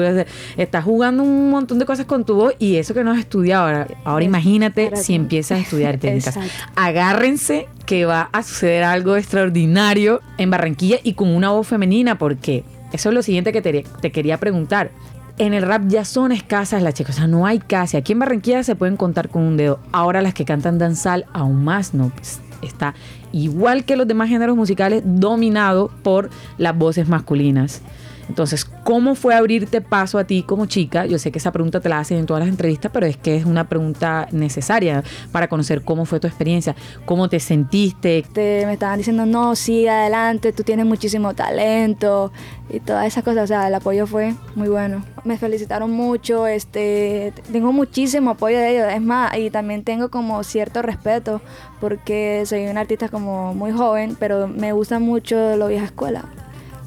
estás 0.57 0.85
jugando 0.85 1.23
un 1.23 1.51
montón 1.51 1.79
de 1.79 1.87
cosas 1.87 2.07
con 2.07 2.25
tu 2.25 2.35
voz 2.35 2.55
y 2.59 2.77
eso 2.77 2.95
que 2.95 3.05
no 3.05 3.13
has 3.13 3.19
estudiado. 3.19 3.67
Ahora, 3.67 3.89
ahora 4.05 4.25
imagínate 4.25 4.97
si 4.97 5.15
empiezas 5.15 5.59
a 5.59 5.61
estudiar 5.63 5.99
técnicas. 5.99 6.39
Agárrense 6.77 7.67
que 7.87 8.05
va 8.05 8.29
a 8.33 8.43
suceder 8.43 8.85
algo 8.85 9.17
extraordinario 9.17 10.21
en 10.39 10.51
Barranquilla 10.51 10.99
y 11.03 11.15
con 11.15 11.29
una 11.35 11.51
voz 11.51 11.67
femenina, 11.67 12.19
porque 12.19 12.65
eso 12.93 13.09
es 13.09 13.15
lo 13.15 13.23
siguiente 13.23 13.53
que 13.53 13.63
te, 13.63 13.85
te 14.01 14.13
quería 14.13 14.39
preguntar. 14.39 14.91
En 15.37 15.53
el 15.53 15.63
rap 15.63 15.83
ya 15.89 16.05
son 16.05 16.31
escasas 16.31 16.81
las 16.83 16.95
chicas, 16.95 17.17
o 17.17 17.19
sea, 17.19 17.27
no 17.27 17.45
hay 17.45 17.59
casi. 17.59 17.97
Aquí 17.97 18.13
en 18.13 18.21
Barranquilla 18.21 18.63
se 18.63 18.77
pueden 18.77 18.97
contar 18.97 19.29
con 19.29 19.43
un 19.43 19.57
dedo. 19.57 19.81
Ahora 19.91 20.23
las 20.23 20.33
que 20.33 20.45
cantan 20.45 20.79
danzal, 20.79 21.27
aún 21.33 21.65
más 21.65 21.93
no. 21.93 22.11
Pues, 22.11 22.41
está 22.63 22.95
igual 23.33 23.85
que 23.85 23.97
los 23.97 24.07
demás 24.07 24.29
géneros 24.29 24.57
musicales, 24.57 25.03
dominado 25.05 25.91
por 26.03 26.31
las 26.57 26.77
voces 26.77 27.09
masculinas. 27.09 27.83
Entonces, 28.29 28.65
¿cómo 28.65 29.15
fue 29.15 29.35
abrirte 29.35 29.81
paso 29.81 30.19
a 30.19 30.25
ti 30.25 30.43
como 30.43 30.67
chica? 30.67 31.07
Yo 31.07 31.19
sé 31.19 31.31
que 31.31 31.39
esa 31.39 31.53
pregunta 31.53 31.81
te 31.81 31.89
la 31.89 31.99
hacen 31.99 32.19
en 32.19 32.27
todas 32.27 32.41
las 32.41 32.49
entrevistas, 32.49 32.91
pero 32.93 33.07
es 33.07 33.17
que 33.17 33.37
es 33.37 33.45
una 33.45 33.69
pregunta 33.69 34.29
necesaria 34.33 35.03
para 35.33 35.49
conocer 35.49 35.83
cómo 35.83 36.05
fue 36.05 36.21
tu 36.21 36.27
experiencia, 36.27 36.75
cómo 37.05 37.29
te 37.29 37.41
sentiste. 37.41 38.25
me 38.35 38.73
estaban 38.73 38.99
diciendo, 38.99 39.27
no, 39.27 39.55
sí, 39.57 39.87
adelante, 39.87 40.53
tú 40.53 40.63
tienes 40.63 40.87
muchísimo 40.87 41.35
talento 41.35 42.33
y 42.71 42.81
todas 42.81 43.07
esas 43.07 43.25
cosas. 43.25 43.45
O 43.45 43.47
sea, 43.47 43.69
el 43.69 43.75
apoyo 43.75 44.07
fue 44.07 44.35
muy 44.55 44.69
bueno. 44.69 45.05
Me 45.25 45.39
felicitaron 45.39 45.91
mucho, 45.91 46.47
este, 46.47 47.33
tengo 47.53 47.73
muchísimo 47.73 48.31
apoyo 48.31 48.59
de 48.59 48.73
ellos. 48.73 48.93
Es 48.93 49.03
más, 49.03 49.37
y 49.37 49.51
también 49.51 49.85
tengo 49.85 50.11
como 50.11 50.43
cierto 50.45 50.83
respeto 50.83 51.41
porque 51.81 52.45
soy 52.47 52.67
un 52.67 52.79
artista 52.79 53.09
como 53.09 53.55
muy 53.55 53.73
joven, 53.73 54.17
pero 54.19 54.49
me 54.49 54.73
gusta 54.73 54.99
mucho 54.99 55.57
lo 55.57 55.69
vieja 55.69 55.87
escuela. 55.87 56.25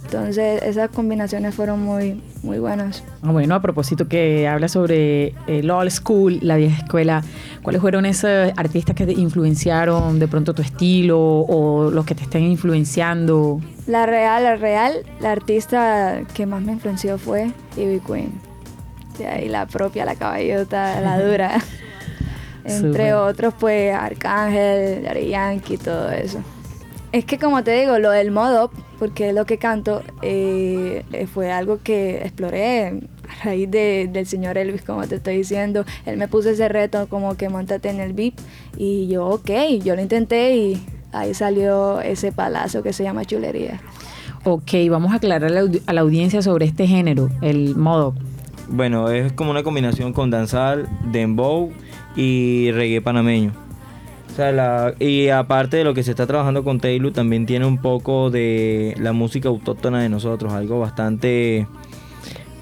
Entonces 0.07 0.63
esas 0.63 0.89
combinaciones 0.89 1.53
fueron 1.53 1.83
muy, 1.83 2.21
muy 2.41 2.59
buenas. 2.59 3.03
Ah, 3.21 3.33
bueno, 3.33 3.55
a 3.55 3.61
propósito 3.61 4.07
que 4.07 4.47
habla 4.47 4.69
sobre 4.69 5.35
el 5.47 5.69
old 5.69 5.91
school, 5.91 6.39
la 6.41 6.55
vieja 6.55 6.77
escuela, 6.77 7.23
¿cuáles 7.61 7.81
fueron 7.81 8.05
esos 8.05 8.53
artistas 8.55 8.95
que 8.95 9.05
te 9.05 9.11
influenciaron 9.11 10.17
de 10.17 10.29
pronto 10.29 10.53
tu 10.53 10.61
estilo 10.61 11.19
o 11.19 11.91
los 11.91 12.05
que 12.05 12.15
te 12.15 12.23
estén 12.23 12.43
influenciando? 12.43 13.59
La 13.85 14.05
real, 14.05 14.43
la 14.43 14.55
real, 14.55 14.93
la 15.19 15.33
artista 15.33 16.21
que 16.33 16.45
más 16.45 16.61
me 16.61 16.71
influenció 16.71 17.17
fue 17.17 17.51
Ivy 17.75 17.99
Queen. 17.99 18.31
De 19.19 19.27
ahí 19.27 19.49
la 19.49 19.65
propia, 19.65 20.05
la 20.05 20.15
caballota, 20.15 21.01
la 21.01 21.19
dura. 21.25 21.59
Entre 22.63 23.13
otros, 23.13 23.53
pues 23.59 23.93
Arcángel, 23.93 25.03
Daddy 25.03 25.27
Yankee, 25.27 25.77
todo 25.77 26.09
eso. 26.11 26.39
Es 27.11 27.23
que 27.23 27.37
como 27.37 27.63
te 27.63 27.79
digo, 27.79 27.99
lo 27.99 28.11
del 28.11 28.31
modo, 28.31 28.69
porque 28.99 29.31
lo 29.31 29.45
que 29.45 29.57
canto 29.57 30.03
eh, 30.21 31.05
fue 31.33 31.51
algo 31.51 31.79
que 31.81 32.17
exploré 32.17 32.87
a 32.87 33.43
raíz 33.45 33.71
del 33.71 34.25
señor 34.25 34.57
Elvis, 34.57 34.81
como 34.81 35.07
te 35.07 35.15
estoy 35.15 35.37
diciendo. 35.37 35.85
Él 36.05 36.17
me 36.17 36.27
puso 36.27 36.49
ese 36.49 36.67
reto 36.67 37.07
como 37.07 37.37
que 37.37 37.47
montate 37.47 37.89
en 37.89 38.01
el 38.01 38.13
VIP 38.13 38.37
y 38.77 39.07
yo, 39.07 39.25
ok, 39.27 39.51
yo 39.83 39.95
lo 39.95 40.01
intenté 40.01 40.55
y 40.57 40.81
ahí 41.13 41.33
salió 41.33 42.01
ese 42.01 42.31
palazo 42.33 42.83
que 42.83 42.91
se 42.91 43.03
llama 43.03 43.23
chulería. 43.23 43.79
Ok, 44.43 44.73
vamos 44.89 45.13
a 45.13 45.15
aclarar 45.15 45.51
a 45.51 45.93
la 45.93 46.01
audiencia 46.01 46.41
sobre 46.41 46.65
este 46.65 46.87
género, 46.87 47.29
el 47.41 47.75
modo. 47.75 48.15
Bueno, 48.69 49.09
es 49.09 49.31
como 49.31 49.51
una 49.51 49.63
combinación 49.63 50.11
con 50.11 50.29
danzar, 50.29 50.89
dembow 51.09 51.71
y 52.17 52.71
reggae 52.71 53.01
panameño 53.01 53.66
y 54.99 55.29
aparte 55.29 55.77
de 55.77 55.83
lo 55.83 55.93
que 55.93 56.03
se 56.03 56.11
está 56.11 56.27
trabajando 56.27 56.63
con 56.63 56.79
Taylor, 56.79 57.11
también 57.11 57.45
tiene 57.45 57.65
un 57.65 57.79
poco 57.79 58.29
de 58.29 58.95
la 58.99 59.11
música 59.11 59.49
autóctona 59.49 60.01
de 60.01 60.09
nosotros, 60.09 60.53
algo 60.53 60.79
bastante 60.79 61.67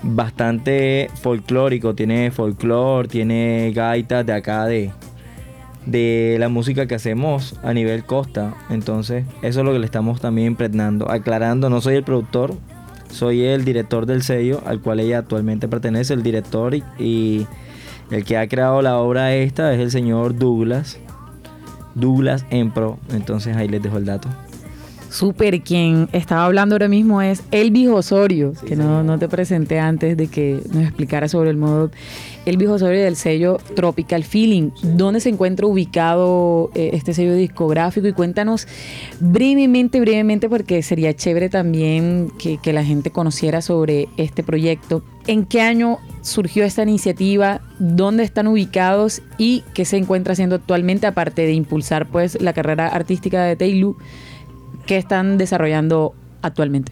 bastante 0.01 1.10
folclórico, 1.22 1.94
tiene 1.96 2.32
folclore, 2.32 3.08
tiene 3.08 3.72
gaitas 3.75 4.25
de 4.25 4.34
acá 4.34 4.65
de 4.65 4.91
de 5.86 6.38
la 6.39 6.50
música 6.50 6.88
que 6.88 6.96
hacemos 6.96 7.60
a 7.62 7.74
nivel 7.74 8.05
costa. 8.05 8.55
Entonces, 8.70 9.25
eso 9.41 9.60
es 9.60 9.65
lo 9.65 9.74
que 9.74 9.79
le 9.79 9.86
estamos 9.86 10.20
también 10.20 10.48
impregnando, 10.48 11.12
aclarando, 11.12 11.70
no 11.70 11.82
soy 11.82 11.96
el 11.96 12.03
productor, 12.03 12.55
soy 13.12 13.44
el 13.44 13.65
director 13.65 14.05
del 14.05 14.24
sello 14.24 14.62
al 14.65 14.82
cual 14.82 15.00
ella 15.00 15.20
actualmente 15.20 15.67
pertenece, 15.67 16.13
el 16.13 16.24
director 16.24 16.74
y, 16.74 16.84
y 16.98 17.48
el 18.12 18.24
que 18.24 18.38
ha 18.38 18.48
creado 18.48 18.82
la 18.82 18.98
obra 18.98 19.36
esta 19.36 19.74
es 19.74 19.79
el 19.79 19.91
señor 19.91 20.38
Douglas 20.38 21.00
Douglas 21.96 22.46
Empro. 22.52 23.00
Entonces 23.12 23.56
ahí 23.58 23.68
les 23.68 23.82
dejo 23.82 23.98
el 23.98 24.06
dato. 24.06 24.30
Súper, 25.16 25.62
quien 25.62 26.10
estaba 26.12 26.44
hablando 26.44 26.76
ahora 26.76 26.90
mismo 26.90 27.22
es 27.22 27.42
Elvis 27.52 27.88
Osorio, 27.88 28.52
que 28.68 28.76
no, 28.76 29.02
no, 29.02 29.18
te 29.18 29.30
presenté 29.30 29.80
antes 29.80 30.18
de 30.18 30.28
que 30.28 30.60
nos 30.74 30.84
explicara 30.84 31.30
sobre 31.30 31.52
el 31.52 31.56
modo. 31.56 31.90
Elvis 32.46 32.68
Osorio 32.68 33.02
del 33.02 33.16
sello 33.16 33.58
Tropical 33.78 34.26
Feeling. 34.26 34.72
¿Dónde 34.84 35.22
se 35.22 35.30
encuentra 35.30 35.68
ubicado 35.68 36.70
eh, 36.76 36.90
este 36.92 37.14
sello 37.14 37.34
discográfico? 37.34 38.08
Y 38.08 38.12
cuéntanos 38.12 38.68
brevemente, 39.22 40.02
brevemente, 40.02 40.50
porque 40.50 40.84
sería 40.84 41.16
chévere 41.16 41.48
también 41.48 42.30
que, 42.38 42.58
que 42.58 42.74
la 42.74 42.84
gente 42.84 43.10
conociera 43.10 43.62
sobre 43.62 44.10
este 44.18 44.44
proyecto. 44.44 45.02
¿En 45.28 45.46
qué 45.46 45.62
año 45.62 46.00
surgió 46.24 46.66
esta 46.66 46.84
iniciativa? 46.84 47.62
¿Dónde 47.80 48.26
están 48.26 48.48
ubicados? 48.48 49.22
¿Y 49.38 49.64
qué 49.74 49.86
se 49.86 49.96
encuentra 49.96 50.34
haciendo 50.34 50.58
actualmente, 50.58 51.08
aparte 51.08 51.44
de 51.44 51.54
impulsar 51.54 52.06
pues 52.06 52.42
la 52.42 52.52
carrera 52.52 52.90
artística 52.90 53.42
de 53.46 53.56
Taylor? 53.56 53.96
¿Qué 54.86 54.98
están 54.98 55.38
desarrollando 55.39 56.13
actualmente? 56.44 56.92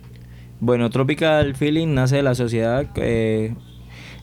Bueno, 0.60 0.90
Tropical 0.90 1.56
Feeling 1.56 1.94
nace 1.94 2.16
de 2.16 2.24
la 2.24 2.34
sociedad 2.34 2.88
eh, 2.96 3.54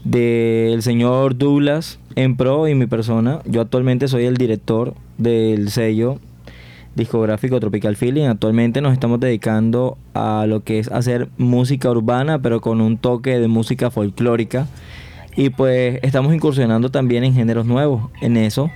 del 0.03 0.83
señor 0.83 1.37
Douglas 1.37 2.01
en 2.17 2.37
pro 2.37 2.67
y 2.67 2.75
mi 2.75 2.87
persona. 2.87 3.41
Yo 3.45 3.61
actualmente 3.61 4.09
soy 4.09 4.25
el 4.25 4.37
director 4.37 4.95
del 5.19 5.71
sello 5.71 6.19
discográfico 6.97 7.61
Tropical 7.61 7.95
Feeling. 7.95 8.25
Actualmente 8.25 8.81
nos 8.81 8.93
estamos 8.93 9.21
dedicando 9.21 9.99
a 10.15 10.47
lo 10.49 10.65
que 10.65 10.81
es 10.81 10.91
hacer 10.91 11.29
música 11.39 11.91
urbana, 11.91 12.41
pero 12.43 12.61
con 12.61 12.81
un 12.81 12.99
toque 12.99 13.39
de 13.39 13.47
música 13.47 13.91
folclórica. 13.91 14.67
Y 15.37 15.51
pues 15.51 16.01
estamos 16.03 16.35
incursionando 16.35 16.91
también 16.91 17.23
en 17.23 17.35
géneros 17.35 17.67
nuevos. 17.67 18.11
En 18.21 18.37
eso, 18.37 18.69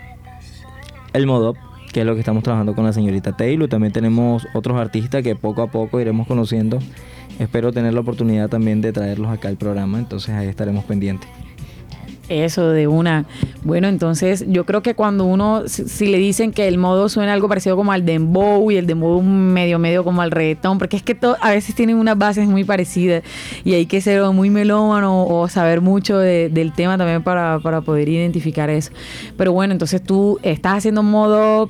el 1.12 1.26
modo 1.26 1.54
que 1.94 2.00
es 2.00 2.06
lo 2.06 2.14
que 2.14 2.20
estamos 2.20 2.42
trabajando 2.42 2.74
con 2.74 2.84
la 2.84 2.92
señorita 2.92 3.36
Taylor. 3.36 3.68
También 3.68 3.92
tenemos 3.92 4.48
otros 4.52 4.76
artistas 4.78 5.22
que 5.22 5.36
poco 5.36 5.62
a 5.62 5.68
poco 5.68 6.00
iremos 6.00 6.26
conociendo. 6.26 6.80
Espero 7.38 7.72
tener 7.72 7.94
la 7.94 8.00
oportunidad 8.00 8.48
también 8.48 8.80
de 8.80 8.92
traerlos 8.92 9.30
acá 9.30 9.46
al 9.46 9.56
programa, 9.56 9.98
entonces 10.00 10.34
ahí 10.34 10.48
estaremos 10.48 10.84
pendientes. 10.84 11.28
Eso 12.28 12.70
de 12.70 12.86
una. 12.88 13.26
Bueno, 13.64 13.88
entonces 13.88 14.44
yo 14.48 14.64
creo 14.64 14.82
que 14.82 14.94
cuando 14.94 15.24
uno, 15.24 15.64
si, 15.66 16.06
le 16.06 16.18
dicen 16.18 16.52
que 16.52 16.66
el 16.68 16.78
modo 16.78 17.08
suena 17.08 17.34
algo 17.34 17.48
parecido 17.48 17.76
como 17.76 17.92
al 17.92 18.04
dembow 18.06 18.70
y 18.70 18.76
el 18.76 18.86
dembow 18.86 19.22
medio 19.22 19.78
medio 19.78 20.04
como 20.04 20.22
al 20.22 20.30
reggaetón, 20.30 20.78
porque 20.78 20.96
es 20.96 21.02
que 21.02 21.18
a 21.40 21.50
veces 21.50 21.74
tienen 21.74 21.96
unas 21.96 22.16
bases 22.16 22.48
muy 22.48 22.64
parecidas 22.64 23.22
y 23.64 23.74
hay 23.74 23.86
que 23.86 24.00
ser 24.00 24.22
muy 24.32 24.48
melómano 24.48 25.26
o 25.26 25.48
saber 25.48 25.80
mucho 25.82 26.18
del 26.18 26.72
tema 26.74 26.96
también 26.96 27.22
para, 27.22 27.58
para 27.60 27.82
poder 27.82 28.08
identificar 28.08 28.70
eso. 28.70 28.90
Pero 29.36 29.52
bueno, 29.52 29.72
entonces 29.72 30.02
tú 30.02 30.38
estás 30.42 30.78
haciendo 30.78 31.02
modo 31.02 31.68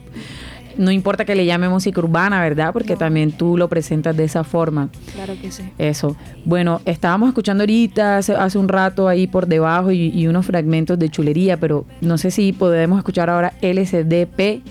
no 0.76 0.90
importa 0.90 1.24
que 1.24 1.34
le 1.34 1.46
llame 1.46 1.68
música 1.68 2.00
urbana, 2.00 2.40
¿verdad? 2.40 2.72
Porque 2.72 2.96
también 2.96 3.32
tú 3.32 3.56
lo 3.56 3.68
presentas 3.68 4.16
de 4.16 4.24
esa 4.24 4.44
forma. 4.44 4.88
Claro 5.14 5.34
que 5.40 5.50
sí. 5.50 5.62
Eso. 5.78 6.16
Bueno, 6.44 6.80
estábamos 6.84 7.28
escuchando 7.28 7.62
ahorita, 7.62 8.18
hace, 8.18 8.34
hace 8.34 8.58
un 8.58 8.68
rato 8.68 9.08
ahí 9.08 9.26
por 9.26 9.46
debajo 9.46 9.90
y, 9.90 10.08
y 10.08 10.26
unos 10.26 10.46
fragmentos 10.46 10.98
de 10.98 11.08
chulería, 11.08 11.56
pero 11.58 11.84
no 12.00 12.18
sé 12.18 12.30
si 12.30 12.52
podemos 12.52 12.98
escuchar 12.98 13.30
ahora 13.30 13.54
LSDP. 13.62 14.62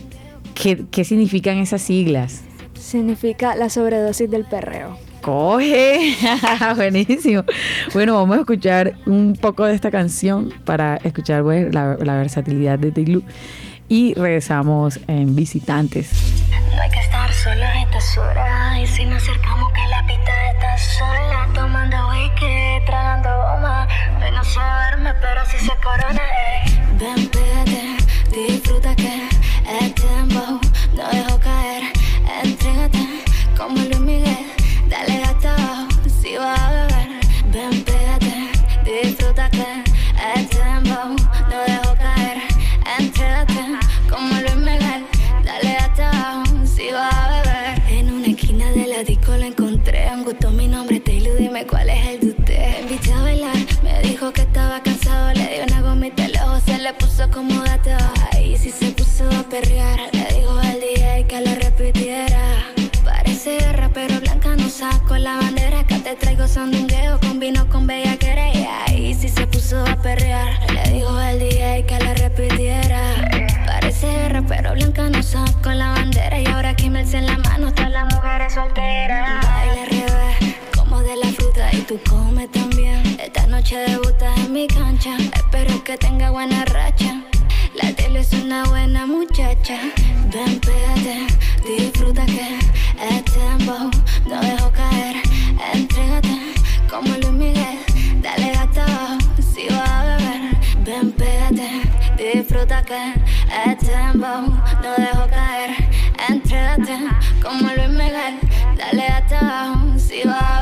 ¿Qué, 0.54 0.86
qué 0.92 1.04
significan 1.04 1.58
esas 1.58 1.82
siglas? 1.82 2.42
Significa 2.80 3.56
la 3.56 3.70
sobredosis 3.70 4.30
del 4.30 4.46
perreo. 4.46 4.98
Coge, 5.22 6.16
buenísimo. 6.76 7.44
Bueno, 7.94 8.16
vamos 8.16 8.36
a 8.36 8.40
escuchar 8.42 8.96
un 9.06 9.38
poco 9.40 9.64
de 9.64 9.74
esta 9.74 9.90
canción 9.90 10.54
para 10.66 10.98
escuchar 10.98 11.44
pues, 11.44 11.74
la, 11.74 11.98
la 12.04 12.18
versatilidad 12.18 12.78
de 12.78 12.92
Teilu 12.92 13.24
y 13.90 14.14
regresamos 14.14 15.00
en 15.08 15.36
Visitantes. 15.36 16.10
No 16.76 16.82
hay 16.82 16.90
que 16.90 17.00
estar 17.00 17.32
solo 17.34 17.64
a 17.64 17.82
estas 17.84 18.18
horas 18.18 18.80
Y 18.80 18.88
si 18.88 19.06
nos 19.06 19.22
acercamos 19.22 19.72
que 19.74 19.88
la 19.88 20.06
pista 20.08 20.50
está 20.52 20.78
sola 20.78 21.50
Tomando 21.54 22.10
whisky, 22.10 22.86
tragando 22.86 23.30
goma 23.30 23.88
Hoy 24.22 24.32
no 24.32 24.44
se 24.44 24.60
duerme 24.60 25.14
pero 25.22 25.46
si 25.46 25.58
se 25.60 25.72
corona 25.84 26.22
ey. 26.22 26.80
Ven, 27.00 27.30
disfruta 28.32 28.96
que 28.96 29.28
es 29.80 29.96
tiempo 29.96 30.60
No 30.96 31.10
dejo 31.12 31.40
caer, 31.40 31.84
entrégate 32.44 33.24
Como 33.58 33.76
Luis 33.78 34.00
Miguel, 34.00 34.48
dale 34.90 35.23
gato 57.30 57.92
Ahí 58.32 58.58
sí 58.58 58.72
se 58.72 58.92
puso 58.92 59.24
a 59.30 59.44
perrear 59.44 60.00
Le 60.12 60.40
dijo 60.40 60.58
al 60.58 60.80
DJ 60.80 61.26
que 61.28 61.42
lo 61.42 61.56
repitiera. 61.56 62.40
Parece 63.04 63.58
guerra, 63.58 63.90
pero 63.94 64.20
blanca 64.20 64.56
no 64.56 64.70
saco 64.70 65.18
la 65.18 65.38
bandera. 65.38 65.82
Acá 65.82 65.98
te 66.04 66.16
traigo 66.16 66.48
sandungueo, 66.48 67.20
combino 67.20 67.68
con 67.70 67.88
bellaquera. 67.88 68.50
Y 68.92 69.14
sí 69.14 69.30
se 69.30 69.48
puso 69.48 69.86
a 69.86 69.96
perrear 70.02 70.60
Le 70.72 70.92
dijo 70.92 71.16
al 71.16 71.40
DJ 71.40 71.86
que 71.86 72.00
lo 72.00 72.14
repitiera. 72.14 73.02
Parece 73.66 74.08
guerra, 74.08 74.44
pero 74.48 74.74
blanca 74.74 75.10
no 75.10 75.24
saco 75.24 75.72
la 75.72 75.90
bandera. 75.92 76.40
Y 76.40 76.46
ahora 76.48 76.76
me 76.90 77.02
en 77.02 77.26
la 77.26 77.38
mano 77.38 77.74
todas 77.74 77.92
las 77.92 78.14
mujeres 78.14 78.54
solteras. 78.54 79.46
Baile 79.46 79.82
al 79.82 79.88
revés, 79.88 80.56
como 80.76 81.00
de 81.02 81.16
la 81.16 81.28
fruta. 81.28 81.70
Y 81.74 81.82
tú 81.82 82.00
Esta 82.44 82.73
noche 83.54 83.78
debutas 83.78 84.36
en 84.40 84.52
mi 84.52 84.68
cancha 84.68 85.16
Espero 85.36 85.84
que 85.84 85.96
tenga 85.98 86.32
buena 86.32 86.66
racha 86.66 87.22
la 87.76 87.92
tele 87.94 88.20
es 88.20 88.32
una 88.34 88.64
buena 88.66 89.08
muchacha. 89.08 89.80
Ven, 90.32 90.60
pégate, 90.60 91.26
disfruta 91.66 92.24
que 92.28 92.60
es 93.10 93.24
tiempo. 93.26 93.74
No 94.30 94.40
dejo 94.42 94.72
caer, 94.72 95.16
entrégate 95.74 96.54
como 96.88 97.08
Luis 97.18 97.32
Miguel. 97.32 97.80
Dale 98.22 98.54
abajo 98.54 99.18
si 99.42 99.68
vas 99.70 99.90
a 99.90 100.04
beber. 100.04 100.56
Ven, 100.86 101.12
pégate, 101.14 101.82
disfruta 102.16 102.84
que 102.84 103.14
es 103.66 103.78
tiempo. 103.80 104.28
No 104.84 104.92
dejo 104.96 105.28
caer, 105.32 105.72
entrégate 106.30 106.98
como 107.42 107.74
Luis 107.74 107.90
Miguel. 107.90 108.40
Dale 108.78 109.08
abajo 109.08 109.98
si 109.98 110.22
vas 110.28 110.42
a 110.42 110.46
beber. 110.46 110.53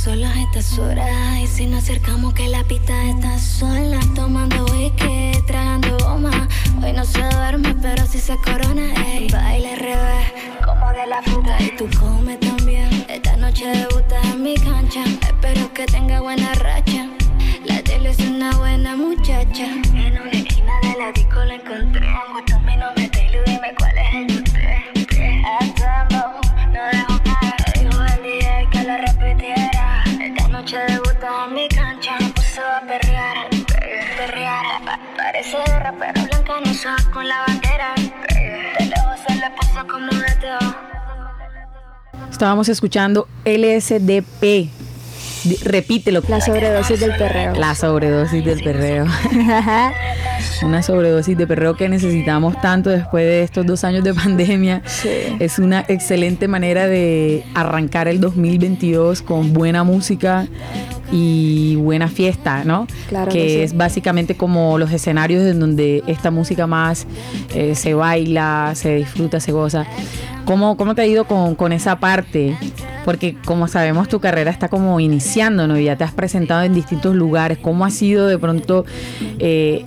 Solos 0.00 0.30
a 0.34 0.40
estas 0.40 0.78
horas. 0.78 1.38
Y 1.42 1.46
si 1.46 1.66
nos 1.66 1.84
acercamos 1.84 2.32
que 2.32 2.48
la 2.48 2.64
pista 2.64 3.04
está 3.04 3.38
sola. 3.38 4.00
Tomando 4.14 4.64
whisky, 4.72 5.32
tragando 5.46 5.96
goma. 5.98 6.48
Hoy 6.82 6.92
no 6.94 7.04
se 7.04 7.20
duerme 7.20 7.74
pero 7.82 8.06
si 8.06 8.18
se 8.18 8.34
corona 8.38 8.94
ey. 9.04 9.28
Baile 9.30 9.74
al 9.74 9.78
revés, 9.78 10.26
como 10.64 10.90
de 10.92 11.06
la 11.06 11.22
fruta. 11.22 11.56
Y 11.62 11.76
tú 11.76 11.86
comes 11.98 12.40
también. 12.40 13.04
Esta 13.08 13.36
noche 13.36 13.66
debutas 13.66 14.24
en 14.24 14.42
mi 14.42 14.54
cancha. 14.54 15.04
Espero 15.04 15.72
que 15.74 15.84
tenga 15.84 16.20
buena 16.20 16.54
racha. 16.54 17.06
La 17.66 17.82
tele 17.82 18.10
es 18.10 18.20
una 18.20 18.52
buena 18.56 18.96
muchacha 18.96 19.66
saco 36.80 37.22
la 37.22 37.44
bandera 37.46 37.94
Estábamos 42.30 42.70
escuchando 42.70 43.28
LSDP. 43.44 44.70
Repítelo. 45.62 46.22
La 46.28 46.40
sobredosis 46.40 47.00
del 47.00 47.16
perreo. 47.16 47.54
La 47.54 47.74
sobredosis 47.74 48.44
del 48.44 48.62
perreo. 48.62 49.06
una 50.62 50.82
sobredosis 50.82 51.36
de 51.36 51.46
perreo 51.46 51.74
que 51.74 51.88
necesitamos 51.88 52.60
tanto 52.60 52.90
después 52.90 53.24
de 53.24 53.42
estos 53.42 53.66
dos 53.66 53.84
años 53.84 54.04
de 54.04 54.14
pandemia. 54.14 54.82
Sí. 54.86 55.08
Es 55.38 55.58
una 55.58 55.84
excelente 55.88 56.48
manera 56.48 56.86
de 56.86 57.44
arrancar 57.54 58.08
el 58.08 58.20
2022 58.20 59.22
con 59.22 59.52
buena 59.52 59.84
música 59.84 60.46
y 61.12 61.76
buena 61.76 62.08
fiesta, 62.08 62.64
¿no? 62.64 62.86
Claro 63.08 63.32
que 63.32 63.40
que 63.40 63.48
sí. 63.48 63.60
es 63.60 63.76
básicamente 63.76 64.36
como 64.36 64.78
los 64.78 64.92
escenarios 64.92 65.42
en 65.44 65.58
donde 65.58 66.02
esta 66.06 66.30
música 66.30 66.66
más 66.66 67.06
eh, 67.54 67.74
se 67.74 67.94
baila, 67.94 68.72
se 68.74 68.96
disfruta, 68.96 69.40
se 69.40 69.52
goza. 69.52 69.86
¿Cómo, 70.44 70.76
cómo 70.76 70.94
te 70.94 71.02
ha 71.02 71.06
ido 71.06 71.24
con, 71.24 71.54
con 71.54 71.72
esa 71.72 72.00
parte? 72.00 72.56
Porque 73.04 73.36
como 73.44 73.68
sabemos 73.68 74.08
tu 74.08 74.20
carrera 74.20 74.50
está 74.50 74.68
como 74.68 75.00
iniciando, 75.00 75.66
¿no? 75.66 75.78
Y 75.78 75.84
ya 75.84 75.96
te 75.96 76.04
has 76.04 76.12
presentado 76.12 76.62
en 76.62 76.74
distintos 76.74 77.14
lugares. 77.14 77.58
¿Cómo 77.58 77.84
ha 77.84 77.90
sido 77.90 78.26
de 78.26 78.38
pronto 78.38 78.84
eh, 79.38 79.84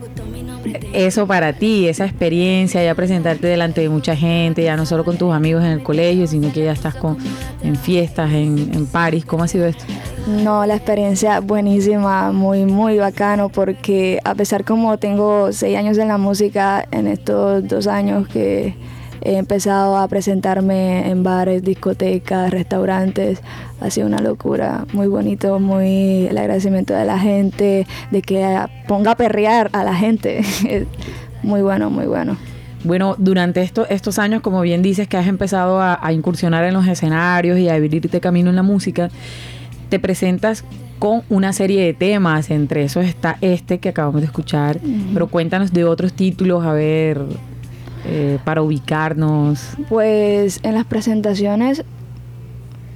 eso 0.93 1.27
para 1.27 1.53
ti, 1.53 1.87
esa 1.87 2.05
experiencia, 2.05 2.83
ya 2.83 2.95
presentarte 2.95 3.47
delante 3.47 3.81
de 3.81 3.89
mucha 3.89 4.15
gente, 4.15 4.63
ya 4.63 4.77
no 4.77 4.85
solo 4.85 5.03
con 5.03 5.17
tus 5.17 5.33
amigos 5.33 5.63
en 5.63 5.71
el 5.71 5.83
colegio, 5.83 6.25
sino 6.27 6.51
que 6.51 6.63
ya 6.63 6.71
estás 6.71 6.95
con, 6.95 7.17
en 7.61 7.75
fiestas, 7.75 8.31
en, 8.31 8.71
en 8.73 8.85
París? 8.85 9.25
¿Cómo 9.25 9.43
ha 9.43 9.47
sido 9.47 9.65
esto? 9.65 9.83
No, 10.27 10.65
la 10.65 10.75
experiencia 10.75 11.41
buenísima, 11.41 12.31
muy, 12.31 12.65
muy 12.65 12.97
bacano, 12.97 13.49
porque 13.49 14.19
a 14.23 14.33
pesar 14.35 14.63
como 14.63 14.97
tengo 14.97 15.51
seis 15.51 15.77
años 15.77 15.97
en 15.97 16.07
la 16.07 16.17
música, 16.17 16.87
en 16.91 17.07
estos 17.07 17.67
dos 17.67 17.87
años 17.87 18.27
que 18.29 18.73
he 19.25 19.37
empezado 19.37 19.97
a 19.97 20.07
presentarme 20.07 21.09
en 21.09 21.23
bares, 21.23 21.63
discotecas, 21.63 22.51
restaurantes, 22.51 23.39
ha 23.81 23.89
sido 23.89 24.07
una 24.07 24.19
locura, 24.19 24.85
muy 24.93 25.07
bonito, 25.07 25.59
muy 25.59 26.27
el 26.27 26.37
agradecimiento 26.37 26.93
de 26.93 27.05
la 27.05 27.19
gente, 27.19 27.87
de 28.11 28.21
que 28.21 28.59
ponga 28.87 29.11
a 29.11 29.15
perrear 29.15 29.69
a 29.73 29.83
la 29.83 29.95
gente, 29.95 30.41
muy 31.43 31.61
bueno, 31.61 31.89
muy 31.89 32.05
bueno. 32.05 32.37
Bueno, 32.85 33.15
durante 33.17 33.61
esto- 33.61 33.87
estos 33.89 34.19
años, 34.19 34.41
como 34.41 34.59
bien 34.61 34.81
dices, 34.81 35.07
que 35.07 35.15
has 35.17 35.27
empezado 35.27 35.79
a, 35.79 36.05
a 36.05 36.11
incursionar 36.11 36.65
en 36.65 36.73
los 36.73 36.85
escenarios 36.85 37.57
y 37.57 37.69
a 37.69 37.75
abrirte 37.75 38.19
camino 38.19 38.49
en 38.49 38.57
la 38.57 38.63
música, 38.63 39.09
te 39.89 39.99
presentas 39.99 40.65
con 40.99 41.21
una 41.29 41.53
serie 41.53 41.83
de 41.85 41.93
temas, 41.93 42.49
entre 42.49 42.83
esos 42.83 43.05
está 43.05 43.37
este 43.41 43.79
que 43.79 43.89
acabamos 43.89 44.21
de 44.21 44.25
escuchar, 44.27 44.79
pero 45.13 45.27
cuéntanos 45.27 45.71
de 45.73 45.83
otros 45.85 46.13
títulos, 46.13 46.65
a 46.65 46.73
ver, 46.73 47.21
eh, 48.05 48.39
para 48.43 48.61
ubicarnos. 48.61 49.69
Pues 49.89 50.59
en 50.63 50.75
las 50.75 50.85
presentaciones 50.85 51.83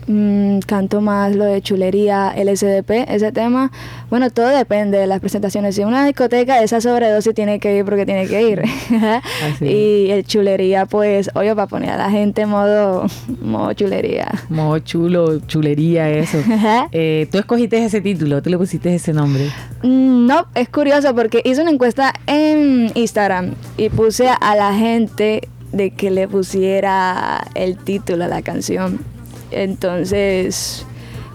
mm, 0.07 0.59
canto 0.59 1.01
más 1.01 1.35
lo 1.35 1.45
de 1.45 1.61
chulería, 1.61 2.33
LSDP, 2.35 3.05
ese 3.09 3.31
tema. 3.31 3.71
Bueno, 4.09 4.29
todo 4.29 4.47
depende 4.47 4.97
de 4.97 5.07
las 5.07 5.19
presentaciones. 5.19 5.75
Si 5.75 5.83
una 5.83 6.05
discoteca, 6.05 6.61
esa 6.63 6.81
sobredosis 6.81 7.33
tiene 7.35 7.59
que 7.59 7.75
ir 7.77 7.85
porque 7.85 8.05
tiene 8.05 8.27
que 8.27 8.49
ir. 8.49 8.61
Y 9.61 10.09
el 10.11 10.25
chulería, 10.25 10.85
pues, 10.85 11.29
obvio, 11.33 11.55
para 11.55 11.67
poner 11.67 11.91
a 11.91 11.97
la 11.97 12.09
gente 12.09 12.43
en 12.43 12.49
modo, 12.49 13.05
modo 13.41 13.73
chulería. 13.73 14.27
Modo 14.49 14.79
chulo, 14.79 15.39
chulería, 15.47 16.09
eso. 16.09 16.37
Eh, 16.91 17.27
tú 17.31 17.37
escogiste 17.37 17.83
ese 17.83 18.01
título, 18.01 18.41
tú 18.41 18.49
le 18.49 18.57
pusiste 18.57 18.93
ese 18.93 19.13
nombre. 19.13 19.49
Mm, 19.83 20.25
No, 20.27 20.47
es 20.55 20.69
curioso 20.69 21.13
porque 21.15 21.41
hice 21.43 21.61
una 21.61 21.71
encuesta 21.71 22.13
en 22.27 22.91
Instagram 22.95 23.53
y 23.77 23.89
puse 23.89 24.27
a 24.29 24.55
la 24.55 24.73
gente 24.73 25.47
de 25.71 25.91
que 25.91 26.11
le 26.11 26.27
pusiera 26.27 27.45
el 27.55 27.77
título 27.77 28.25
a 28.25 28.27
la 28.27 28.41
canción. 28.41 28.99
Entonces, 29.51 30.85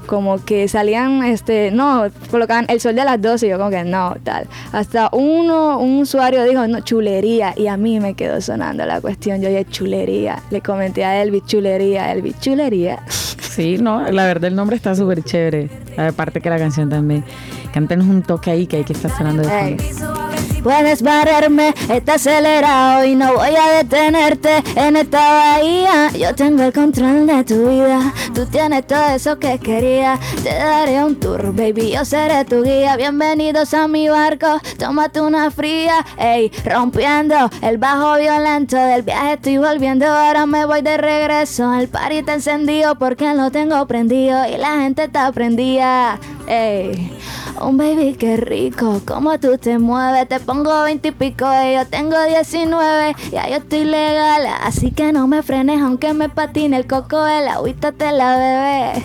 como 0.06 0.44
que 0.44 0.68
salían, 0.68 1.22
este, 1.24 1.70
no, 1.70 2.04
colocaban 2.30 2.66
el 2.68 2.80
sol 2.80 2.94
de 2.94 3.04
las 3.04 3.20
12 3.20 3.46
y 3.46 3.50
yo 3.50 3.58
como 3.58 3.70
que 3.70 3.84
no, 3.84 4.14
tal. 4.22 4.46
Hasta 4.72 5.08
uno, 5.12 5.78
un 5.78 6.00
usuario 6.00 6.44
dijo, 6.44 6.66
no, 6.66 6.80
chulería, 6.80 7.54
y 7.56 7.66
a 7.66 7.76
mí 7.76 8.00
me 8.00 8.14
quedó 8.14 8.40
sonando 8.40 8.84
la 8.84 9.00
cuestión, 9.00 9.40
yo 9.40 9.48
dije 9.48 9.64
chulería, 9.64 10.42
le 10.50 10.60
comenté 10.60 11.04
a 11.04 11.22
Elvis 11.22 11.46
chulería, 11.46 12.12
Elvis 12.12 12.38
chulería. 12.40 13.02
Sí, 13.06 13.76
no, 13.78 14.10
la 14.10 14.26
verdad 14.26 14.46
el 14.46 14.56
nombre 14.56 14.76
está 14.76 14.94
súper 14.94 15.22
chévere, 15.22 15.68
aparte 15.96 16.40
que 16.40 16.48
la 16.48 16.58
canción 16.58 16.88
también. 16.88 17.24
Cántenos 17.72 18.06
un 18.06 18.22
toque 18.22 18.50
ahí 18.50 18.66
que 18.66 18.76
hay 18.76 18.84
que 18.84 18.92
estar 18.92 19.10
sonando 19.10 19.42
de 19.42 19.48
fondo. 19.48 20.31
Puedes 20.62 21.02
barrerme, 21.02 21.74
está 21.90 22.14
acelerado 22.14 23.04
y 23.04 23.16
no 23.16 23.34
voy 23.34 23.56
a 23.56 23.78
detenerte 23.78 24.62
en 24.76 24.96
esta 24.96 25.18
bahía. 25.18 26.10
Yo 26.12 26.34
tengo 26.36 26.62
el 26.62 26.72
control 26.72 27.26
de 27.26 27.42
tu 27.42 27.68
vida, 27.68 28.12
tú 28.32 28.46
tienes 28.46 28.86
todo 28.86 29.04
eso 29.08 29.38
que 29.40 29.58
quería. 29.58 30.20
Te 30.44 30.54
daré 30.54 31.02
un 31.02 31.16
tour, 31.16 31.52
baby, 31.52 31.90
yo 31.90 32.04
seré 32.04 32.44
tu 32.44 32.62
guía. 32.62 32.96
Bienvenidos 32.96 33.74
a 33.74 33.88
mi 33.88 34.08
barco, 34.08 34.60
tómate 34.78 35.20
una 35.20 35.50
fría. 35.50 36.06
Ey, 36.16 36.52
rompiendo 36.64 37.50
el 37.60 37.78
bajo 37.78 38.16
violento 38.18 38.76
del 38.76 39.02
viaje 39.02 39.32
estoy 39.32 39.58
volviendo. 39.58 40.06
Ahora 40.06 40.46
me 40.46 40.64
voy 40.64 40.82
de 40.82 40.96
regreso. 40.96 41.74
El 41.74 41.88
party 41.88 42.18
está 42.18 42.34
encendido 42.34 42.94
porque 42.96 43.34
lo 43.34 43.50
tengo 43.50 43.84
prendido 43.86 44.46
y 44.46 44.56
la 44.58 44.78
gente 44.78 45.04
está 45.04 45.32
prendida. 45.32 46.20
Ey, 46.46 47.12
un 47.60 47.76
baby 47.76 48.14
que 48.14 48.36
rico, 48.36 49.00
como 49.04 49.38
tú 49.38 49.58
te 49.58 49.78
mueves. 49.78 50.28
Te 50.28 50.40
pongo 50.40 50.82
20 50.82 51.08
y 51.08 51.12
pico 51.12 51.46
y 51.64 51.74
yo 51.74 51.86
tengo 51.86 52.16
19. 52.24 53.14
Ya 53.30 53.48
yo 53.48 53.56
estoy 53.56 53.84
legal, 53.84 54.46
así 54.62 54.90
que 54.90 55.12
no 55.12 55.26
me 55.26 55.42
frenes 55.42 55.80
aunque 55.80 56.12
me 56.14 56.28
patine 56.28 56.76
el 56.76 56.86
coco. 56.86 57.26
El 57.26 57.48
agüita 57.48 57.92
te 57.92 58.12
la 58.12 58.36
bebé. 58.36 59.04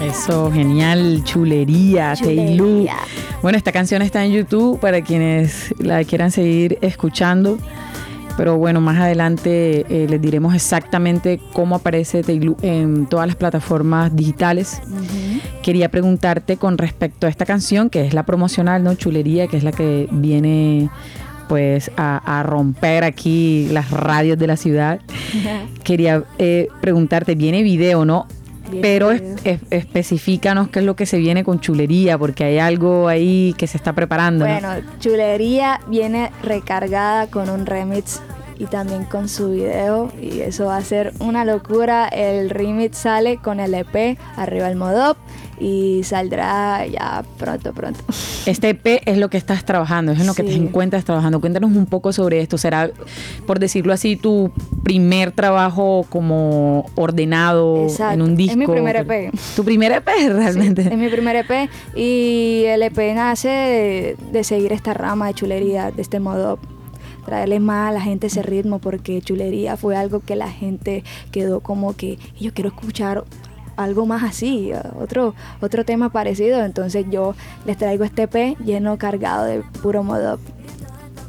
Eso, 0.06 0.52
genial, 0.52 1.22
chulería, 1.24 2.14
Teilu. 2.14 2.86
Bueno, 3.40 3.56
esta 3.56 3.72
canción 3.72 4.02
está 4.02 4.24
en 4.24 4.32
YouTube 4.32 4.78
para 4.78 5.00
quienes 5.00 5.74
la 5.78 6.04
quieran 6.04 6.30
seguir 6.30 6.78
escuchando. 6.82 7.58
Pero 8.36 8.58
bueno, 8.58 8.80
más 8.80 8.98
adelante 8.98 9.86
eh, 9.88 10.06
les 10.08 10.20
diremos 10.20 10.54
exactamente 10.54 11.40
cómo 11.52 11.76
aparece 11.76 12.22
Teilu 12.22 12.56
en 12.60 13.06
todas 13.06 13.26
las 13.26 13.36
plataformas 13.36 14.14
digitales. 14.14 14.82
Quería 15.62 15.90
preguntarte 15.90 16.56
con 16.58 16.76
respecto 16.76 17.26
a 17.26 17.30
esta 17.30 17.46
canción, 17.46 17.88
que 17.88 18.06
es 18.06 18.12
la 18.12 18.24
promocional, 18.24 18.84
¿no? 18.84 18.94
Chulería, 18.94 19.46
que 19.46 19.56
es 19.56 19.64
la 19.64 19.72
que 19.72 20.08
viene 20.10 20.90
pues 21.48 21.90
a, 21.96 22.40
a 22.40 22.42
romper 22.42 23.04
aquí 23.04 23.68
las 23.70 23.90
radios 23.90 24.38
de 24.38 24.46
la 24.46 24.56
ciudad. 24.56 25.00
Quería 25.84 26.24
eh, 26.38 26.68
preguntarte, 26.80 27.34
viene 27.34 27.62
video, 27.62 28.04
¿no? 28.04 28.26
Pero 28.82 29.10
es- 29.10 29.22
es- 29.44 29.60
qué 30.68 30.80
es 30.80 30.84
lo 30.84 30.96
que 30.96 31.06
se 31.06 31.18
viene 31.18 31.44
con 31.44 31.60
chulería, 31.60 32.18
porque 32.18 32.44
hay 32.44 32.58
algo 32.58 33.08
ahí 33.08 33.54
que 33.58 33.66
se 33.66 33.76
está 33.76 33.92
preparando. 33.92 34.46
¿no? 34.46 34.52
Bueno, 34.52 34.68
Chulería 35.00 35.80
viene 35.88 36.30
recargada 36.42 37.26
con 37.28 37.48
un 37.50 37.66
remix 37.66 38.20
y 38.58 38.66
también 38.66 39.04
con 39.04 39.28
su 39.28 39.50
video 39.50 40.10
y 40.20 40.40
eso 40.40 40.66
va 40.66 40.76
a 40.78 40.82
ser 40.82 41.12
una 41.20 41.44
locura. 41.44 42.08
El 42.08 42.50
remix 42.50 42.98
sale 42.98 43.36
con 43.38 43.60
el 43.60 43.74
EP 43.74 44.18
arriba 44.36 44.68
el 44.68 44.76
Modop 44.76 45.16
y 45.58 46.02
saldrá 46.04 46.86
ya 46.86 47.24
pronto, 47.38 47.72
pronto. 47.72 48.00
Este 48.46 48.68
EP 48.70 49.02
es 49.06 49.18
lo 49.18 49.28
que 49.28 49.38
estás 49.38 49.64
trabajando, 49.64 50.12
es 50.12 50.20
en 50.20 50.26
lo 50.28 50.34
que 50.34 50.44
te 50.44 50.50
Sí. 50.52 50.54
encuentras 50.58 51.04
trabajando. 51.04 51.40
Cuéntanos 51.40 51.72
un 51.72 51.86
poco 51.86 52.12
sobre 52.12 52.40
esto. 52.40 52.58
¿Será, 52.58 52.90
por 53.44 53.58
decirlo 53.58 53.92
así, 53.92 54.14
tu 54.14 54.52
primer 54.84 55.32
trabajo 55.32 56.06
como 56.08 56.86
ordenado 56.94 57.84
Exacto. 57.84 58.14
en 58.14 58.22
un 58.22 58.36
disco? 58.36 58.52
Es 58.52 58.56
mi 58.58 58.66
primer 58.66 58.96
EP. 58.96 59.32
Tu 59.56 59.64
primer 59.64 59.90
EP 59.92 60.06
realmente. 60.28 60.84
Sí, 60.84 60.88
es 60.92 60.96
mi 60.98 61.08
primer 61.08 61.34
EP 61.36 61.68
y 61.96 62.62
el 62.66 62.82
EP 62.84 63.14
nace 63.16 63.48
de, 63.48 64.16
de 64.30 64.44
seguir 64.44 64.72
esta 64.72 64.94
rama 64.94 65.26
de 65.26 65.34
chulería, 65.34 65.90
de 65.90 66.02
este 66.02 66.20
modo 66.20 66.60
traerle 67.26 67.60
más 67.60 67.90
a 67.90 67.92
la 67.92 68.00
gente 68.00 68.28
ese 68.28 68.42
ritmo 68.42 68.78
porque 68.78 69.20
chulería 69.20 69.76
fue 69.76 69.96
algo 69.96 70.20
que 70.20 70.36
la 70.36 70.50
gente 70.50 71.04
quedó 71.30 71.60
como 71.60 71.94
que 71.94 72.18
yo 72.40 72.54
quiero 72.54 72.70
escuchar 72.70 73.24
algo 73.76 74.06
más 74.06 74.22
así, 74.22 74.72
otro 74.98 75.34
otro 75.60 75.84
tema 75.84 76.10
parecido, 76.10 76.64
entonces 76.64 77.04
yo 77.10 77.34
les 77.66 77.76
traigo 77.76 78.04
este 78.04 78.22
EP 78.22 78.56
lleno 78.64 78.96
cargado 78.96 79.44
de 79.44 79.62
puro 79.82 80.02
modo 80.02 80.38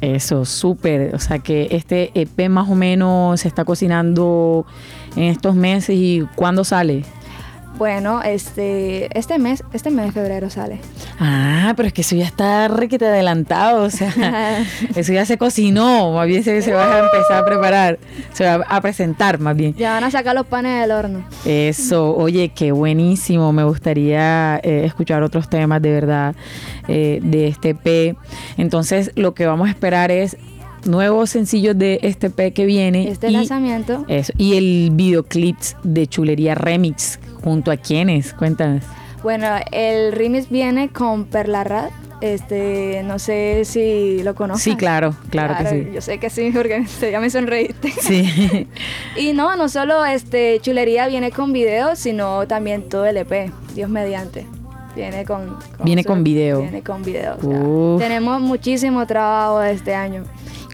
Eso, 0.00 0.44
súper. 0.44 1.14
O 1.14 1.18
sea 1.18 1.40
que 1.40 1.68
este 1.72 2.10
EP 2.14 2.48
más 2.48 2.70
o 2.70 2.74
menos 2.74 3.40
se 3.40 3.48
está 3.48 3.64
cocinando 3.64 4.64
en 5.16 5.24
estos 5.24 5.54
meses 5.54 5.96
y 5.98 6.26
¿cuándo 6.36 6.64
sale? 6.64 7.04
Bueno, 7.78 8.22
este 8.22 9.16
este 9.16 9.38
mes, 9.38 9.62
este 9.72 9.90
mes 9.90 10.06
de 10.06 10.12
febrero 10.12 10.50
sale. 10.50 10.80
Ah, 11.20 11.72
pero 11.76 11.88
es 11.88 11.92
que 11.92 12.02
eso 12.02 12.16
ya 12.16 12.24
está 12.24 12.68
requete 12.68 13.06
adelantado, 13.06 13.84
o 13.84 13.90
sea, 13.90 14.64
eso 14.94 15.12
ya 15.12 15.24
se 15.24 15.38
cocinó, 15.38 16.12
más 16.12 16.26
bien 16.26 16.42
se, 16.42 16.60
se 16.62 16.72
va 16.72 16.96
a 16.96 16.98
empezar 16.98 17.42
a 17.42 17.44
preparar, 17.44 17.98
se 18.32 18.44
va 18.44 18.64
a 18.68 18.80
presentar 18.80 19.38
más 19.38 19.56
bien. 19.56 19.74
Ya 19.74 19.92
van 19.92 20.04
a 20.04 20.10
sacar 20.10 20.34
los 20.34 20.46
panes 20.46 20.80
del 20.80 20.90
horno. 20.90 21.24
Eso, 21.44 22.14
oye, 22.16 22.50
qué 22.50 22.72
buenísimo. 22.72 23.52
Me 23.52 23.64
gustaría 23.64 24.56
eh, 24.62 24.82
escuchar 24.84 25.22
otros 25.22 25.48
temas 25.48 25.80
de 25.82 25.92
verdad 25.92 26.34
eh, 26.88 27.20
de 27.22 27.48
este 27.48 27.74
P. 27.74 28.16
Entonces, 28.56 29.12
lo 29.14 29.34
que 29.34 29.46
vamos 29.46 29.68
a 29.68 29.70
esperar 29.70 30.10
es 30.10 30.36
nuevos 30.84 31.30
sencillos 31.30 31.76
de 31.78 32.00
este 32.02 32.30
P 32.30 32.52
que 32.52 32.66
viene. 32.66 33.08
Este 33.08 33.28
y, 33.28 33.32
lanzamiento 33.32 34.04
eso, 34.08 34.32
y 34.36 34.56
el 34.56 34.90
videoclip 34.92 35.56
de 35.82 36.06
Chulería 36.06 36.54
Remix. 36.54 37.18
¿Junto 37.48 37.70
a 37.70 37.78
quiénes? 37.78 38.34
Cuéntanos. 38.34 38.84
Bueno, 39.22 39.46
el 39.72 40.12
remix 40.12 40.50
viene 40.50 40.90
con 40.90 41.24
Perla 41.24 41.64
Rat. 41.64 41.90
Este, 42.20 43.02
no 43.04 43.18
sé 43.18 43.64
si 43.64 44.22
lo 44.22 44.34
conoces. 44.34 44.64
Sí, 44.64 44.76
claro, 44.76 45.16
claro, 45.30 45.54
que 45.56 45.66
sí. 45.66 45.90
Yo 45.94 46.02
sé 46.02 46.18
que 46.18 46.28
sí, 46.28 46.50
porque 46.52 46.84
ya 47.10 47.20
me 47.20 47.30
sonreíste. 47.30 47.90
Sí. 48.02 48.68
Y 49.16 49.32
no, 49.32 49.56
no 49.56 49.70
solo 49.70 50.04
este 50.04 50.60
Chulería 50.60 51.08
viene 51.08 51.30
con 51.30 51.54
video, 51.54 51.96
sino 51.96 52.46
también 52.46 52.86
todo 52.86 53.06
el 53.06 53.16
EP, 53.16 53.50
Dios 53.74 53.88
mediante. 53.88 54.44
Viene 54.94 55.24
con, 55.24 55.56
Viene 55.82 56.04
con 56.04 56.22
video. 56.22 56.60
Viene 56.60 56.82
con 56.82 57.02
video. 57.02 57.38
o 57.38 57.40
sea, 57.40 57.60
Uf. 57.60 58.02
tenemos 58.02 58.42
muchísimo 58.42 59.06
trabajo 59.06 59.62
este 59.62 59.94
año. 59.94 60.24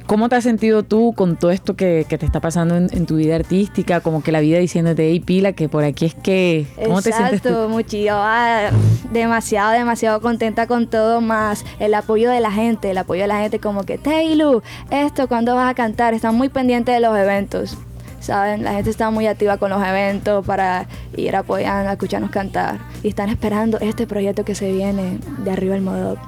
¿Cómo 0.07 0.29
te 0.29 0.37
has 0.37 0.45
sentido 0.45 0.83
tú 0.83 1.15
con 1.17 1.37
todo 1.37 1.51
esto 1.51 1.77
que, 1.77 2.05
que 2.07 2.19
te 2.19 2.27
está 2.27 2.39
pasando 2.39 2.77
en, 2.77 2.89
en 2.93 3.07
tu 3.07 3.17
vida 3.17 3.37
artística? 3.37 4.01
Como 4.01 4.23
que 4.23 4.33
la 4.33 4.41
vida 4.41 4.59
diciéndote, 4.59 5.09
hey, 5.11 5.21
pila, 5.21 5.53
que 5.53 5.71
por 5.71 5.83
aquí 5.83 6.05
es 6.05 6.15
que... 6.15 6.67
¿Cómo 6.85 7.01
te 7.01 7.11
sientes 7.11 7.41
tú? 7.41 7.49
Yo, 7.89 8.15
ah, 8.15 8.71
demasiado, 9.13 9.73
demasiado 9.73 10.21
contenta 10.21 10.67
con 10.67 10.89
todo, 10.89 11.23
más 11.23 11.65
el 11.79 11.95
apoyo 11.95 12.31
de 12.31 12.41
la 12.41 12.51
gente, 12.51 12.91
el 12.91 12.99
apoyo 12.99 13.23
de 13.23 13.29
la 13.29 13.41
gente 13.41 13.61
como 13.61 13.85
que, 13.85 13.97
Taylu, 13.97 14.63
esto, 14.91 15.27
¿cuándo 15.27 15.55
vas 15.55 15.71
a 15.71 15.75
cantar? 15.75 16.13
Están 16.13 16.35
muy 16.35 16.51
pendientes 16.51 16.95
de 16.95 17.01
los 17.01 17.17
eventos, 17.17 17.79
¿saben? 18.21 18.63
La 18.63 18.75
gente 18.75 18.91
está 18.91 19.11
muy 19.11 19.27
activa 19.27 19.57
con 19.57 19.71
los 19.71 19.83
eventos 19.83 20.45
para 20.45 20.87
ir 21.17 21.35
apoyando, 21.35 21.89
a 21.89 21.93
escucharnos 21.93 22.31
cantar. 22.31 22.79
Y 23.03 23.09
están 23.09 23.31
esperando 23.31 23.79
este 23.81 24.07
proyecto 24.07 24.45
que 24.45 24.55
se 24.55 24.71
viene 24.71 25.19
de 25.39 25.51
arriba 25.51 25.75
el 25.75 25.83
modo. 25.83 26.19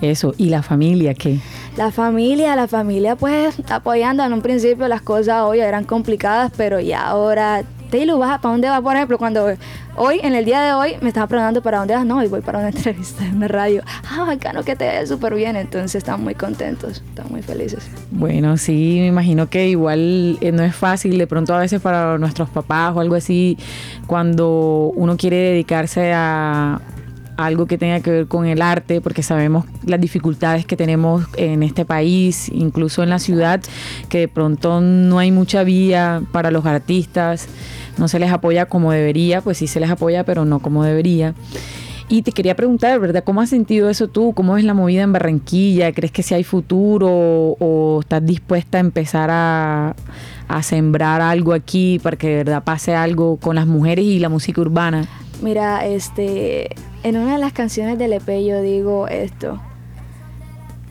Eso, 0.00 0.34
¿y 0.36 0.48
la 0.48 0.62
familia 0.62 1.14
qué? 1.14 1.38
La 1.76 1.90
familia, 1.90 2.54
la 2.54 2.68
familia 2.68 3.16
pues 3.16 3.56
apoyando. 3.68 4.22
En 4.24 4.32
un 4.32 4.42
principio 4.42 4.86
las 4.86 5.02
cosas 5.02 5.42
hoy 5.42 5.58
eran 5.58 5.82
complicadas, 5.82 6.52
pero 6.56 6.78
ya 6.78 7.04
ahora, 7.04 7.64
Taylor, 7.90 8.16
¿vas 8.16 8.38
¿para 8.38 8.52
dónde 8.52 8.68
vas? 8.68 8.80
Por 8.80 8.94
ejemplo, 8.94 9.18
cuando 9.18 9.48
hoy, 9.96 10.20
en 10.22 10.36
el 10.36 10.44
día 10.44 10.62
de 10.62 10.72
hoy, 10.72 10.92
me 11.00 11.08
estaban 11.08 11.28
preguntando 11.28 11.62
para 11.62 11.78
dónde 11.78 11.94
vas. 11.94 12.06
No, 12.06 12.22
y 12.22 12.28
voy 12.28 12.42
para 12.42 12.60
una 12.60 12.68
entrevista 12.74 13.26
en 13.26 13.40
la 13.40 13.48
radio. 13.48 13.82
Ah, 14.08 14.24
bacano 14.24 14.62
que 14.62 14.76
te 14.76 14.86
vaya 14.86 15.04
súper 15.04 15.34
bien. 15.34 15.56
Entonces 15.56 15.96
están 15.96 16.22
muy 16.22 16.36
contentos, 16.36 17.02
están 17.08 17.26
muy 17.28 17.42
felices. 17.42 17.90
Bueno, 18.12 18.56
sí, 18.56 18.98
me 19.00 19.08
imagino 19.08 19.50
que 19.50 19.68
igual 19.68 20.38
eh, 20.40 20.52
no 20.52 20.62
es 20.62 20.76
fácil 20.76 21.18
de 21.18 21.26
pronto 21.26 21.56
a 21.56 21.58
veces 21.58 21.80
para 21.80 22.18
nuestros 22.18 22.48
papás 22.50 22.94
o 22.94 23.00
algo 23.00 23.16
así, 23.16 23.58
cuando 24.06 24.92
uno 24.94 25.16
quiere 25.16 25.38
dedicarse 25.38 26.12
a 26.12 26.80
algo 27.36 27.66
que 27.66 27.78
tenga 27.78 28.00
que 28.00 28.10
ver 28.10 28.26
con 28.28 28.46
el 28.46 28.62
arte, 28.62 29.00
porque 29.00 29.22
sabemos 29.22 29.66
las 29.84 30.00
dificultades 30.00 30.66
que 30.66 30.76
tenemos 30.76 31.24
en 31.36 31.62
este 31.62 31.84
país, 31.84 32.48
incluso 32.52 33.02
en 33.02 33.10
la 33.10 33.18
ciudad, 33.18 33.60
que 34.08 34.18
de 34.18 34.28
pronto 34.28 34.80
no 34.80 35.18
hay 35.18 35.30
mucha 35.32 35.64
vía 35.64 36.22
para 36.32 36.50
los 36.50 36.66
artistas, 36.66 37.48
no 37.98 38.08
se 38.08 38.18
les 38.18 38.30
apoya 38.30 38.66
como 38.66 38.92
debería, 38.92 39.40
pues 39.40 39.58
sí 39.58 39.66
se 39.66 39.80
les 39.80 39.90
apoya, 39.90 40.24
pero 40.24 40.44
no 40.44 40.60
como 40.60 40.84
debería. 40.84 41.34
Y 42.08 42.22
te 42.22 42.32
quería 42.32 42.54
preguntar, 42.54 43.00
¿verdad? 43.00 43.24
¿Cómo 43.24 43.40
has 43.40 43.48
sentido 43.48 43.88
eso 43.88 44.08
tú? 44.08 44.34
¿Cómo 44.34 44.58
es 44.58 44.64
la 44.64 44.74
movida 44.74 45.02
en 45.02 45.12
Barranquilla? 45.12 45.90
¿Crees 45.92 46.12
que 46.12 46.22
si 46.22 46.34
hay 46.34 46.44
futuro 46.44 47.08
o 47.10 48.00
estás 48.00 48.24
dispuesta 48.24 48.76
a 48.76 48.80
empezar 48.80 49.30
a, 49.32 49.96
a 50.48 50.62
sembrar 50.62 51.22
algo 51.22 51.54
aquí 51.54 51.98
para 52.02 52.16
que 52.16 52.28
de 52.28 52.36
verdad 52.36 52.62
pase 52.62 52.94
algo 52.94 53.38
con 53.38 53.56
las 53.56 53.66
mujeres 53.66 54.04
y 54.04 54.18
la 54.18 54.28
música 54.28 54.60
urbana? 54.60 55.08
Mira, 55.40 55.86
este, 55.86 56.70
en 57.04 57.18
una 57.18 57.34
de 57.34 57.38
las 57.38 57.52
canciones 57.52 57.98
del 57.98 58.14
EP 58.14 58.26
yo 58.44 58.62
digo 58.62 59.06
esto. 59.08 59.60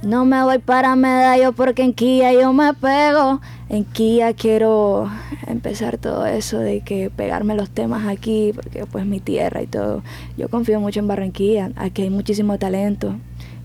No 0.04 0.26
me 0.26 0.44
voy 0.44 0.60
para 0.60 0.96
Medallo 0.96 1.54
porque 1.54 1.82
en 1.82 1.94
Kia 1.94 2.32
yo 2.34 2.54
me 2.54 2.74
pego. 2.76 3.42
En 3.68 3.84
Kia 3.84 4.34
quiero 4.34 5.10
empezar 5.48 5.98
todo 5.98 6.26
eso 6.28 6.60
de 6.60 6.82
que 6.82 7.10
pegarme 7.10 7.56
los 7.56 7.72
temas 7.72 8.08
aquí, 8.08 8.52
porque 8.54 8.86
pues 8.86 9.08
mi 9.08 9.20
tierra 9.22 9.64
y 9.64 9.68
todo. 9.68 10.04
Yo 10.38 10.50
confío 10.50 10.80
mucho 10.80 11.00
en 11.00 11.08
Barranquilla, 11.08 11.72
aquí 11.78 12.04
hay 12.04 12.10
muchísimo 12.12 12.60
talento 12.60 13.16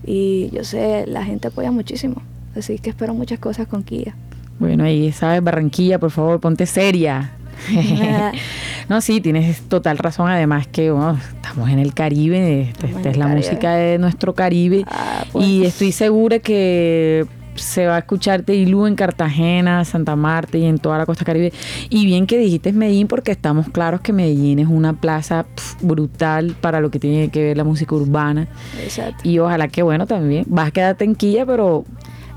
y 0.03 0.49
yo 0.49 0.63
sé, 0.63 1.05
la 1.05 1.23
gente 1.23 1.49
apoya 1.49 1.71
muchísimo. 1.71 2.23
Así 2.55 2.79
que 2.79 2.89
espero 2.89 3.13
muchas 3.13 3.37
cosas 3.37 3.67
con 3.67 3.83
Kia. 3.83 4.15
Bueno, 4.57 4.85
ahí 4.85 5.11
sabes, 5.11 5.43
Barranquilla, 5.43 5.99
por 5.99 6.09
favor, 6.09 6.39
ponte 6.39 6.65
seria. 6.65 7.31
no, 8.89 9.01
sí, 9.01 9.21
tienes 9.21 9.61
total 9.61 9.97
razón. 9.97 10.29
Además 10.29 10.67
que 10.67 10.93
estamos 11.35 11.69
en 11.69 11.79
el 11.79 11.93
Caribe, 11.93 12.73
esta, 12.83 13.09
es 13.09 13.17
la 13.17 13.27
música 13.27 13.75
de 13.75 13.97
nuestro 13.97 14.33
Caribe. 14.33 14.83
Ah, 14.87 15.25
pues. 15.31 15.45
Y 15.45 15.65
estoy 15.65 15.91
segura 15.91 16.39
que 16.39 17.25
se 17.59 17.85
va 17.85 17.95
a 17.95 17.99
escuchar 17.99 18.43
Teilú 18.43 18.87
en 18.87 18.95
Cartagena, 18.95 19.83
Santa 19.85 20.15
Marta 20.15 20.57
y 20.57 20.65
en 20.65 20.77
toda 20.77 20.97
la 20.97 21.05
costa 21.05 21.25
caribe. 21.25 21.51
Y 21.89 22.05
bien 22.05 22.25
que 22.25 22.37
dijiste 22.37 22.71
Medellín, 22.73 23.07
porque 23.07 23.31
estamos 23.31 23.69
claros 23.69 24.01
que 24.01 24.13
Medellín 24.13 24.59
es 24.59 24.67
una 24.67 24.93
plaza 24.93 25.45
brutal 25.81 26.55
para 26.59 26.79
lo 26.79 26.89
que 26.89 26.99
tiene 26.99 27.29
que 27.29 27.43
ver 27.43 27.57
la 27.57 27.63
música 27.63 27.95
urbana. 27.95 28.47
Exacto. 28.81 29.27
Y 29.27 29.39
ojalá 29.39 29.67
que 29.67 29.83
bueno 29.83 30.07
también. 30.07 30.45
Vas 30.47 30.69
a 30.69 30.71
quedarte 30.71 31.03
en 31.03 31.15
Quilla, 31.15 31.45
pero 31.45 31.85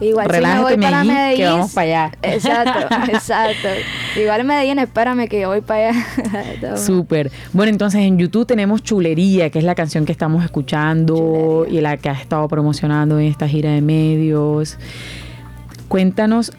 Igual 0.02 0.26
si 0.26 0.32
me 0.32 0.36
relájate 0.38 0.62
voy 0.62 0.76
para 0.82 1.04
Medellín, 1.04 1.36
que 1.36 1.44
vamos 1.46 1.72
para 1.72 1.84
allá. 1.84 2.12
Exacto, 2.22 2.94
exacto. 3.12 3.68
Igual 4.20 4.40
en 4.40 4.46
Medellín, 4.46 4.78
espérame 4.78 5.28
que 5.28 5.46
voy 5.46 5.60
para 5.60 5.90
allá. 5.90 6.76
Súper. 6.76 7.30
Bueno, 7.52 7.70
entonces 7.70 8.00
en 8.02 8.18
YouTube 8.18 8.46
tenemos 8.46 8.82
Chulería, 8.82 9.50
que 9.50 9.58
es 9.58 9.64
la 9.64 9.74
canción 9.74 10.04
que 10.04 10.12
estamos 10.12 10.44
escuchando 10.44 11.66
y 11.68 11.80
la 11.80 11.96
que 11.96 12.08
has 12.08 12.20
estado 12.20 12.46
promocionando 12.48 13.18
en 13.18 13.26
esta 13.26 13.46
gira 13.48 13.70
de 13.70 13.80
medios. 13.80 14.76
Cuéntanos 15.88 16.52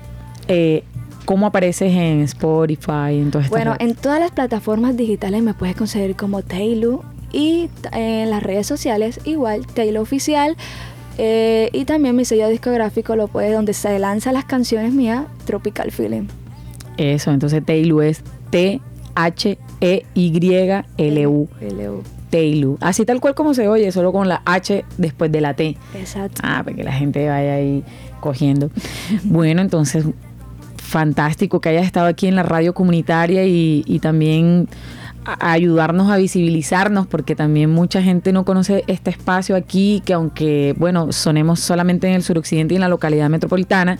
eh, 0.48 0.84
cómo 1.26 1.48
apareces 1.48 1.92
en 1.94 2.22
Spotify, 2.22 3.18
en 3.20 3.32
todas 3.32 3.46
estas 3.46 3.50
Bueno, 3.50 3.74
redes? 3.74 3.90
en 3.90 3.96
todas 3.96 4.20
las 4.20 4.32
plataformas 4.32 4.96
digitales 4.98 5.42
me 5.42 5.54
puedes 5.54 5.76
conseguir 5.76 6.16
como 6.16 6.42
Taylor 6.42 7.02
y 7.32 7.70
en 7.92 8.30
las 8.30 8.44
redes 8.44 8.68
sociales 8.68 9.20
igual 9.26 9.66
Taylor 9.66 10.04
Oficial. 10.04 10.56
Eh, 11.18 11.70
y 11.74 11.86
también 11.86 12.16
mi 12.16 12.26
sello 12.26 12.50
discográfico 12.50 13.16
lo 13.16 13.28
puedes 13.28 13.54
donde 13.54 13.74
se 13.74 13.98
lanzan 14.00 14.34
las 14.34 14.46
canciones 14.46 14.94
mías, 14.94 15.26
Tropical 15.46 15.92
Feeling. 15.92 16.28
Eso, 16.98 17.32
entonces 17.32 17.64
Teilu 17.66 18.02
es 18.02 18.24
E 18.52 18.80
T-H-E-Y-L-U. 19.16 20.00
L.U. 21.60 22.04
Teilu. 22.30 22.78
Así 22.82 23.06
tal 23.06 23.20
cual 23.20 23.36
como 23.36 23.54
se 23.54 23.68
oye, 23.68 23.92
solo 23.92 24.12
con 24.12 24.28
la 24.28 24.42
H 24.46 24.86
después 24.98 25.32
de 25.32 25.42
la 25.42 25.54
T. 25.54 25.78
Exacto. 25.96 26.42
Ah, 26.44 26.62
para 26.64 26.76
que 26.76 26.84
la 26.84 26.94
gente 26.94 27.28
vaya 27.28 27.56
ahí 27.56 27.84
cogiendo. 28.20 28.72
Bueno, 29.24 29.62
entonces, 29.62 30.06
fantástico 30.78 31.62
que 31.62 31.70
hayas 31.70 31.86
estado 31.86 32.08
aquí 32.08 32.28
en 32.28 32.36
la 32.36 32.44
radio 32.44 32.74
comunitaria 32.74 33.46
y, 33.46 33.84
y 33.86 34.00
también 34.00 34.68
a- 35.26 35.52
ayudarnos 35.54 36.12
a 36.12 36.18
visibilizarnos, 36.18 37.08
porque 37.08 37.36
también 37.36 37.70
mucha 37.70 38.02
gente 38.02 38.32
no 38.34 38.46
conoce 38.46 38.84
este 38.88 39.10
espacio 39.12 39.56
aquí, 39.56 40.02
que 40.06 40.14
aunque, 40.14 40.74
bueno, 40.78 41.12
sonemos 41.12 41.60
solamente 41.60 42.08
en 42.08 42.14
el 42.14 42.24
suroccidente 42.24 42.74
y 42.74 42.78
en 42.78 42.82
la 42.82 42.90
localidad 42.90 43.30
metropolitana, 43.30 43.98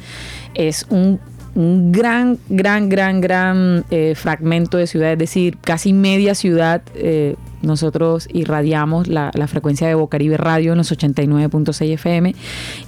es 0.54 0.86
un 0.90 1.20
un 1.56 1.92
gran, 1.92 2.40
gran, 2.50 2.90
gran, 2.90 3.22
gran 3.22 3.86
eh, 3.92 4.16
fragmento 4.16 4.78
de 4.78 4.88
ciudad, 4.88 5.12
es 5.12 5.20
decir, 5.20 5.56
casi 5.64 5.94
media 5.94 6.34
ciudad. 6.34 6.82
eh, 6.96 7.36
nosotros 7.64 8.28
irradiamos 8.32 9.08
la, 9.08 9.32
frecuencia 9.48 9.88
de 9.88 9.96
Bocaribe 9.96 10.38
Radio 10.38 10.72
en 10.74 10.78
los 10.78 10.92
89.6 10.92 11.94
FM 11.94 12.36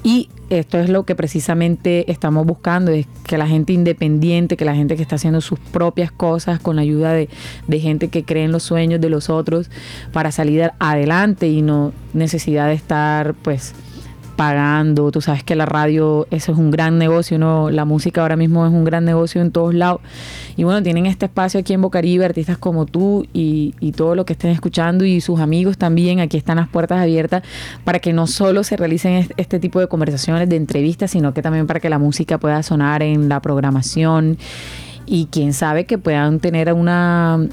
y 0.03 0.29
esto 0.49 0.79
es 0.79 0.89
lo 0.89 1.03
que 1.03 1.15
precisamente 1.15 2.11
estamos 2.11 2.45
buscando, 2.45 2.91
es 2.91 3.07
que 3.25 3.37
la 3.37 3.47
gente 3.47 3.73
independiente, 3.73 4.57
que 4.57 4.65
la 4.65 4.75
gente 4.75 4.95
que 4.95 5.01
está 5.01 5.15
haciendo 5.15 5.41
sus 5.41 5.59
propias 5.59 6.11
cosas 6.11 6.59
con 6.59 6.75
la 6.75 6.83
ayuda 6.83 7.13
de, 7.13 7.29
de 7.67 7.79
gente 7.79 8.09
que 8.09 8.23
cree 8.23 8.43
en 8.43 8.51
los 8.51 8.63
sueños 8.63 9.01
de 9.01 9.09
los 9.09 9.29
otros 9.29 9.69
para 10.13 10.31
salir 10.31 10.71
adelante 10.79 11.47
y 11.47 11.61
no 11.61 11.93
necesidad 12.13 12.67
de 12.67 12.73
estar 12.73 13.33
pues 13.33 13.73
pagando. 14.35 15.11
Tú 15.11 15.21
sabes 15.21 15.43
que 15.43 15.55
la 15.55 15.65
radio, 15.65 16.27
eso 16.31 16.51
es 16.51 16.57
un 16.57 16.71
gran 16.71 16.97
negocio, 16.97 17.39
¿no? 17.39 17.69
La 17.69 17.85
música 17.85 18.21
ahora 18.21 18.35
mismo 18.35 18.65
es 18.65 18.71
un 18.71 18.83
gran 18.83 19.05
negocio 19.05 19.41
en 19.41 19.51
todos 19.51 19.73
lados. 19.73 20.01
Y 20.57 20.63
bueno, 20.63 20.81
tienen 20.83 21.05
este 21.05 21.25
espacio 21.25 21.59
aquí 21.59 21.73
en 21.73 21.81
Bocaribe, 21.81 22.25
artistas 22.25 22.57
como 22.57 22.85
tú 22.85 23.25
y, 23.33 23.73
y 23.79 23.91
todo 23.93 24.15
lo 24.15 24.25
que 24.25 24.33
estén 24.33 24.51
escuchando 24.51 25.05
y 25.05 25.21
sus 25.21 25.39
amigos 25.39 25.77
también. 25.77 26.19
Aquí 26.19 26.37
están 26.37 26.57
las 26.57 26.67
puertas 26.67 27.01
abiertas 27.01 27.43
para 27.83 27.99
que 27.99 28.13
no 28.13 28.27
solo 28.27 28.63
se 28.63 28.77
realicen 28.77 29.13
est- 29.13 29.31
este 29.37 29.59
tipo 29.59 29.79
de 29.79 29.87
conversaciones, 29.87 30.47
de 30.49 30.55
entrevistas, 30.55 31.11
sino 31.11 31.33
que 31.33 31.41
también 31.41 31.67
para 31.67 31.79
que 31.79 31.89
la 31.89 31.99
música 31.99 32.37
pueda 32.37 32.61
sonar 32.63 33.03
en 33.03 33.29
la 33.29 33.41
programación 33.41 34.37
y 35.05 35.27
quién 35.31 35.53
sabe 35.53 35.85
que 35.85 35.97
puedan 35.97 36.39
tener 36.39 36.73
una 36.73 37.47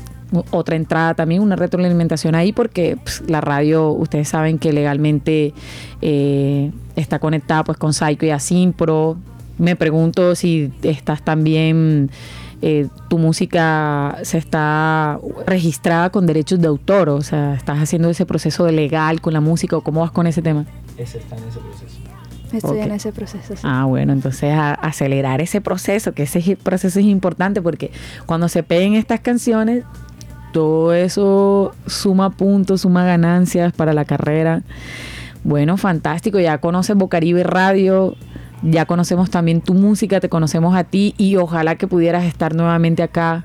otra 0.51 0.77
entrada 0.77 1.15
también, 1.15 1.43
una 1.43 1.57
retroalimentación 1.57 2.35
ahí, 2.35 2.53
porque 2.53 2.97
pues, 3.03 3.23
la 3.29 3.41
radio, 3.41 3.91
ustedes 3.91 4.29
saben 4.29 4.59
que 4.59 4.73
legalmente 4.73 5.53
eh, 6.01 6.71
está 6.97 7.19
conectada 7.19 7.65
pues 7.65 7.79
con 7.79 7.93
Psycho 7.93 8.27
y 8.27 8.31
Asimpro. 8.31 9.17
Me 9.59 9.77
pregunto 9.77 10.35
si 10.35 10.73
estás 10.83 11.23
también, 11.23 12.11
eh, 12.63 12.89
tu 13.09 13.19
música 13.19 14.19
se 14.23 14.39
está 14.39 15.19
registrada 15.47 16.11
con 16.11 16.27
derechos 16.27 16.61
de 16.61 16.69
autor, 16.69 17.09
o 17.11 17.21
sea, 17.23 17.55
estás 17.55 17.79
haciendo 17.79 18.09
ese 18.11 18.25
proceso 18.27 18.65
de 18.65 18.73
legal 18.73 19.21
con 19.21 19.33
la 19.33 19.41
música 19.41 19.77
o 19.77 19.83
cómo 19.83 20.01
vas 20.01 20.11
con 20.11 20.27
ese 20.27 20.43
tema. 20.43 20.65
Ese 20.97 21.19
está 21.19 21.37
en 21.37 21.45
ese 21.45 21.59
proceso. 21.59 21.99
Estoy 22.53 22.81
en 22.81 22.93
ese 22.93 23.13
proceso. 23.13 23.55
sí. 23.57 23.63
Ah, 23.65 23.87
bueno, 23.87 24.13
entonces 24.13 24.53
a- 24.53 24.75
acelerar 24.75 25.41
ese 25.41 25.61
proceso, 25.63 26.13
que 26.13 26.25
ese 26.25 26.57
proceso 26.63 26.99
es 27.01 27.07
importante 27.07 27.63
porque 27.63 27.91
cuando 28.27 28.47
se 28.49 28.63
peguen 28.63 28.95
estas 28.95 29.21
canciones, 29.21 29.85
todo 30.53 30.95
eso 30.95 31.75
suma 31.87 32.31
puntos, 32.31 32.83
suma 32.83 33.05
ganancias 33.05 33.73
para 33.73 33.93
la 33.93 34.05
carrera. 34.05 34.63
Bueno, 35.45 35.77
fantástico, 35.77 36.39
ya 36.39 36.59
conoces 36.59 36.97
Bocaribe 36.97 37.43
Radio, 37.43 38.15
ya 38.63 38.85
conocemos 38.87 39.31
también 39.31 39.61
tu 39.61 39.75
música, 39.75 40.21
te 40.21 40.29
conocemos 40.29 40.77
a 40.77 40.85
ti 40.85 41.15
y 41.19 41.37
ojalá 41.37 41.75
que 41.75 41.89
pudieras 41.89 42.25
estar 42.25 42.55
nuevamente 42.55 43.03
acá 43.03 43.43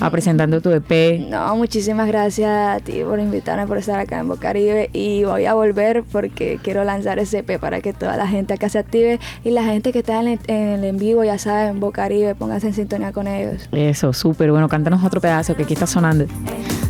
a 0.00 0.10
presentando 0.10 0.60
tu 0.60 0.70
EP. 0.70 1.20
No, 1.28 1.56
muchísimas 1.56 2.06
gracias 2.08 2.50
a 2.50 2.80
ti 2.80 3.02
por 3.04 3.18
invitarme, 3.18 3.66
por 3.66 3.78
estar 3.78 3.98
acá 3.98 4.18
en 4.18 4.28
Bocaribe 4.28 4.90
y 4.92 5.24
voy 5.24 5.46
a 5.46 5.54
volver 5.54 6.04
porque 6.04 6.58
quiero 6.62 6.84
lanzar 6.84 7.18
ese 7.18 7.38
EP 7.38 7.58
para 7.58 7.80
que 7.80 7.92
toda 7.92 8.16
la 8.16 8.26
gente 8.26 8.54
acá 8.54 8.68
se 8.68 8.78
active 8.78 9.18
y 9.44 9.50
la 9.50 9.64
gente 9.64 9.92
que 9.92 10.00
está 10.00 10.20
en 10.20 10.28
el 10.28 10.40
en, 10.46 10.68
el 10.68 10.84
en 10.84 10.98
vivo, 10.98 11.24
ya 11.24 11.38
saben, 11.38 11.80
Bocaribe, 11.80 12.34
pónganse 12.34 12.68
en 12.68 12.74
sintonía 12.74 13.12
con 13.12 13.26
ellos. 13.26 13.68
Eso, 13.72 14.12
súper, 14.12 14.50
bueno, 14.50 14.68
cántanos 14.68 15.04
otro 15.04 15.20
pedazo 15.20 15.56
que 15.56 15.64
aquí 15.64 15.74
está 15.74 15.86
sonando. 15.86 16.26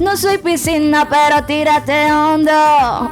No 0.01 0.17
soy 0.17 0.39
piscina, 0.39 1.09
pero 1.09 1.45
tírate 1.45 2.13
hondo. 2.13 3.11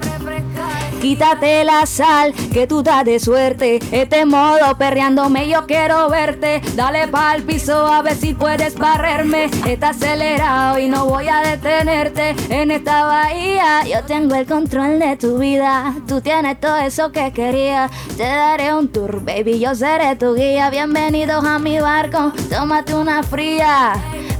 Quítate 1.00 1.62
la 1.64 1.84
sal, 1.84 2.32
que 2.52 2.66
tú 2.66 2.82
das 2.82 3.04
de 3.04 3.20
suerte. 3.20 3.80
Este 3.92 4.24
modo 4.24 4.76
perreándome, 4.78 5.48
yo 5.48 5.66
quiero 5.66 6.08
verte. 6.08 6.62
Dale 6.74 7.06
pa'l 7.08 7.42
piso 7.42 7.86
a 7.86 8.02
ver 8.02 8.16
si 8.16 8.34
puedes 8.34 8.76
barrerme. 8.76 9.50
Está 9.66 9.90
acelerado 9.90 10.78
y 10.78 10.88
no 10.88 11.06
voy 11.06 11.28
a 11.28 11.40
detenerte. 11.42 12.34
En 12.48 12.70
esta 12.70 13.04
bahía 13.04 13.82
yo 13.84 14.04
tengo 14.04 14.34
el 14.34 14.46
control 14.46 14.98
de 14.98 15.16
tu 15.16 15.38
vida. 15.38 15.94
Tú 16.08 16.20
tienes 16.20 16.58
todo 16.60 16.78
eso 16.78 17.12
que 17.12 17.32
quería. 17.32 17.90
Te 18.16 18.24
daré 18.24 18.74
un 18.74 18.88
tour, 18.88 19.24
baby, 19.24 19.58
yo 19.58 19.74
seré 19.74 20.16
tu 20.16 20.34
guía. 20.34 20.70
Bienvenidos 20.70 21.44
a 21.44 21.58
mi 21.58 21.78
barco, 21.78 22.32
tómate 22.48 22.94
una 22.94 23.22
fría. 23.22 23.92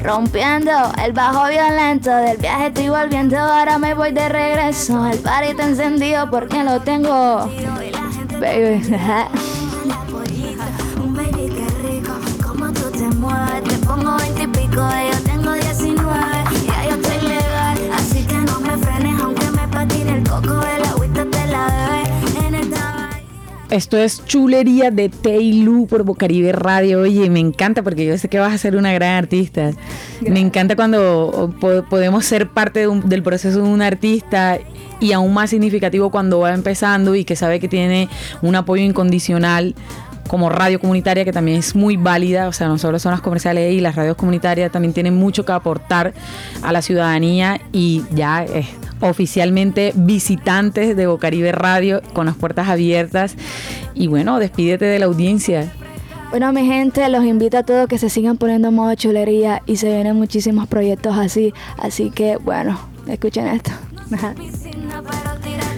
Rompiendo 0.07 0.71
el 1.05 1.13
bajo 1.13 1.49
violento 1.49 2.15
del 2.15 2.37
viaje 2.37 2.69
estoy 2.69 2.91
volviendo, 2.91 3.37
ahora 3.37 3.77
me 3.77 3.93
voy 3.93 4.13
de 4.13 4.29
regreso. 4.29 5.05
El 5.05 5.19
party 5.19 5.49
está 5.49 5.65
encendido 5.65 6.31
porque 6.31 6.63
lo 6.63 6.79
tengo. 6.81 7.51
Baby. 8.39 8.87
Un 11.03 11.13
baby 11.13 11.49
que 11.49 11.67
rico, 11.89 12.13
como 12.41 12.73
tú 12.73 12.89
te 12.93 13.09
mueves. 13.17 13.65
Te 13.65 13.85
pongo 13.85 14.17
20 14.17 14.43
y 14.43 14.47
pico, 14.47 14.77
yo 14.77 15.26
Esto 23.71 23.97
es 23.97 24.25
Chulería 24.25 24.93
de 24.93 25.09
Teilu 25.09 25.87
por 25.89 26.05
Bocaribe 26.05 26.53
Radio. 26.53 27.01
Oye, 27.01 27.29
me 27.29 27.41
encanta 27.41 27.83
porque 27.83 28.07
yo 28.07 28.17
sé 28.17 28.29
que 28.29 28.39
vas 28.39 28.55
a 28.55 28.59
ser 28.59 28.77
una 28.77 28.93
gran 28.93 29.15
artista. 29.17 29.73
Me 30.21 30.39
encanta 30.39 30.77
cuando 30.77 31.53
po- 31.61 31.83
podemos 31.91 32.25
ser 32.25 32.49
parte 32.49 32.81
de 32.81 32.89
un- 32.89 33.09
del 33.09 33.25
proceso 33.25 33.63
de 33.63 33.69
un 33.69 33.83
artista 33.83 34.59
y 35.01 35.11
aún 35.13 35.35
más 35.35 35.51
significativo 35.51 36.11
cuando 36.11 36.39
va 36.39 36.55
empezando 36.55 37.17
y 37.17 37.25
que 37.25 37.35
sabe 37.35 37.59
que 37.59 37.67
tiene 37.69 38.09
un 38.41 38.55
apoyo 38.55 38.85
incondicional 38.85 39.75
como 40.29 40.49
radio 40.49 40.81
comunitaria, 40.81 41.25
que 41.25 41.33
también 41.33 41.59
es 41.59 41.75
muy 41.75 41.97
válida, 41.97 42.49
o 42.49 42.53
sea, 42.53 42.69
no 42.69 42.79
solo 42.79 42.99
son 42.99 43.13
las 43.13 43.21
comerciales 43.21 43.73
y 43.73 43.81
las 43.81 43.95
radios 43.95 44.17
comunitarias, 44.17 44.71
también 44.73 44.93
tienen 44.93 45.15
mucho 45.15 45.45
que 45.45 45.53
aportar 45.53 46.13
a 46.63 46.73
la 46.73 46.83
ciudadanía 46.83 47.61
y 47.73 48.03
ya 48.13 48.45
es 48.45 48.67
oficialmente 49.01 49.93
visitantes 49.95 50.97
de 50.97 51.07
Bocaribe 51.07 51.53
Radio 51.53 52.03
con 52.13 52.27
las 52.27 52.37
puertas 52.37 52.69
abiertas. 52.69 53.37
Y 53.95 54.09
bueno, 54.09 54.39
despídete 54.39 54.85
de 54.85 54.99
la 54.99 55.07
audiencia. 55.07 55.73
Bueno, 56.31 56.53
mi 56.53 56.67
gente, 56.67 57.09
los 57.09 57.25
invito 57.25 57.59
a 57.59 57.63
todos 57.63 57.89
que 57.89 57.99
se 57.99 58.11
sigan 58.11 58.37
poniendo 58.37 58.73
modo 58.73 58.95
chulería 58.95 59.63
y 59.65 59.77
se 59.77 59.89
vienen 59.89 60.17
muchísimos 60.17 60.67
proyectos 60.67 61.17
así. 61.17 61.55
Así 61.79 62.11
que, 62.11 62.37
bueno, 62.37 62.79
escuchen 63.07 63.47
esto. 63.47 63.71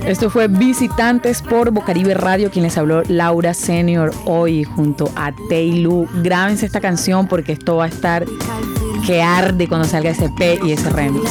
Esto 0.07 0.31
fue 0.31 0.49
Visitantes 0.49 1.43
por 1.43 1.71
Bocaribe 1.71 2.15
Radio, 2.15 2.51
quien 2.51 2.65
les 2.65 2.79
habló 2.79 3.03
Laura 3.09 3.55
Senior 3.55 4.13
hoy 4.25 4.65
junto 4.65 5.11
a 5.17 5.33
Teilu. 5.49 6.09
Grábense 6.23 6.67
esta 6.67 6.81
canción 6.81 7.27
porque 7.27 7.53
esto 7.53 7.77
va 7.77 7.85
a 7.85 7.89
estar 7.89 8.25
que 9.07 9.23
arde 9.23 9.69
cuando 9.69 9.87
salga 9.87 10.11
ese 10.11 10.29
P 10.31 10.61
y 10.65 10.73
ese 10.73 10.91
remix. 10.91 11.31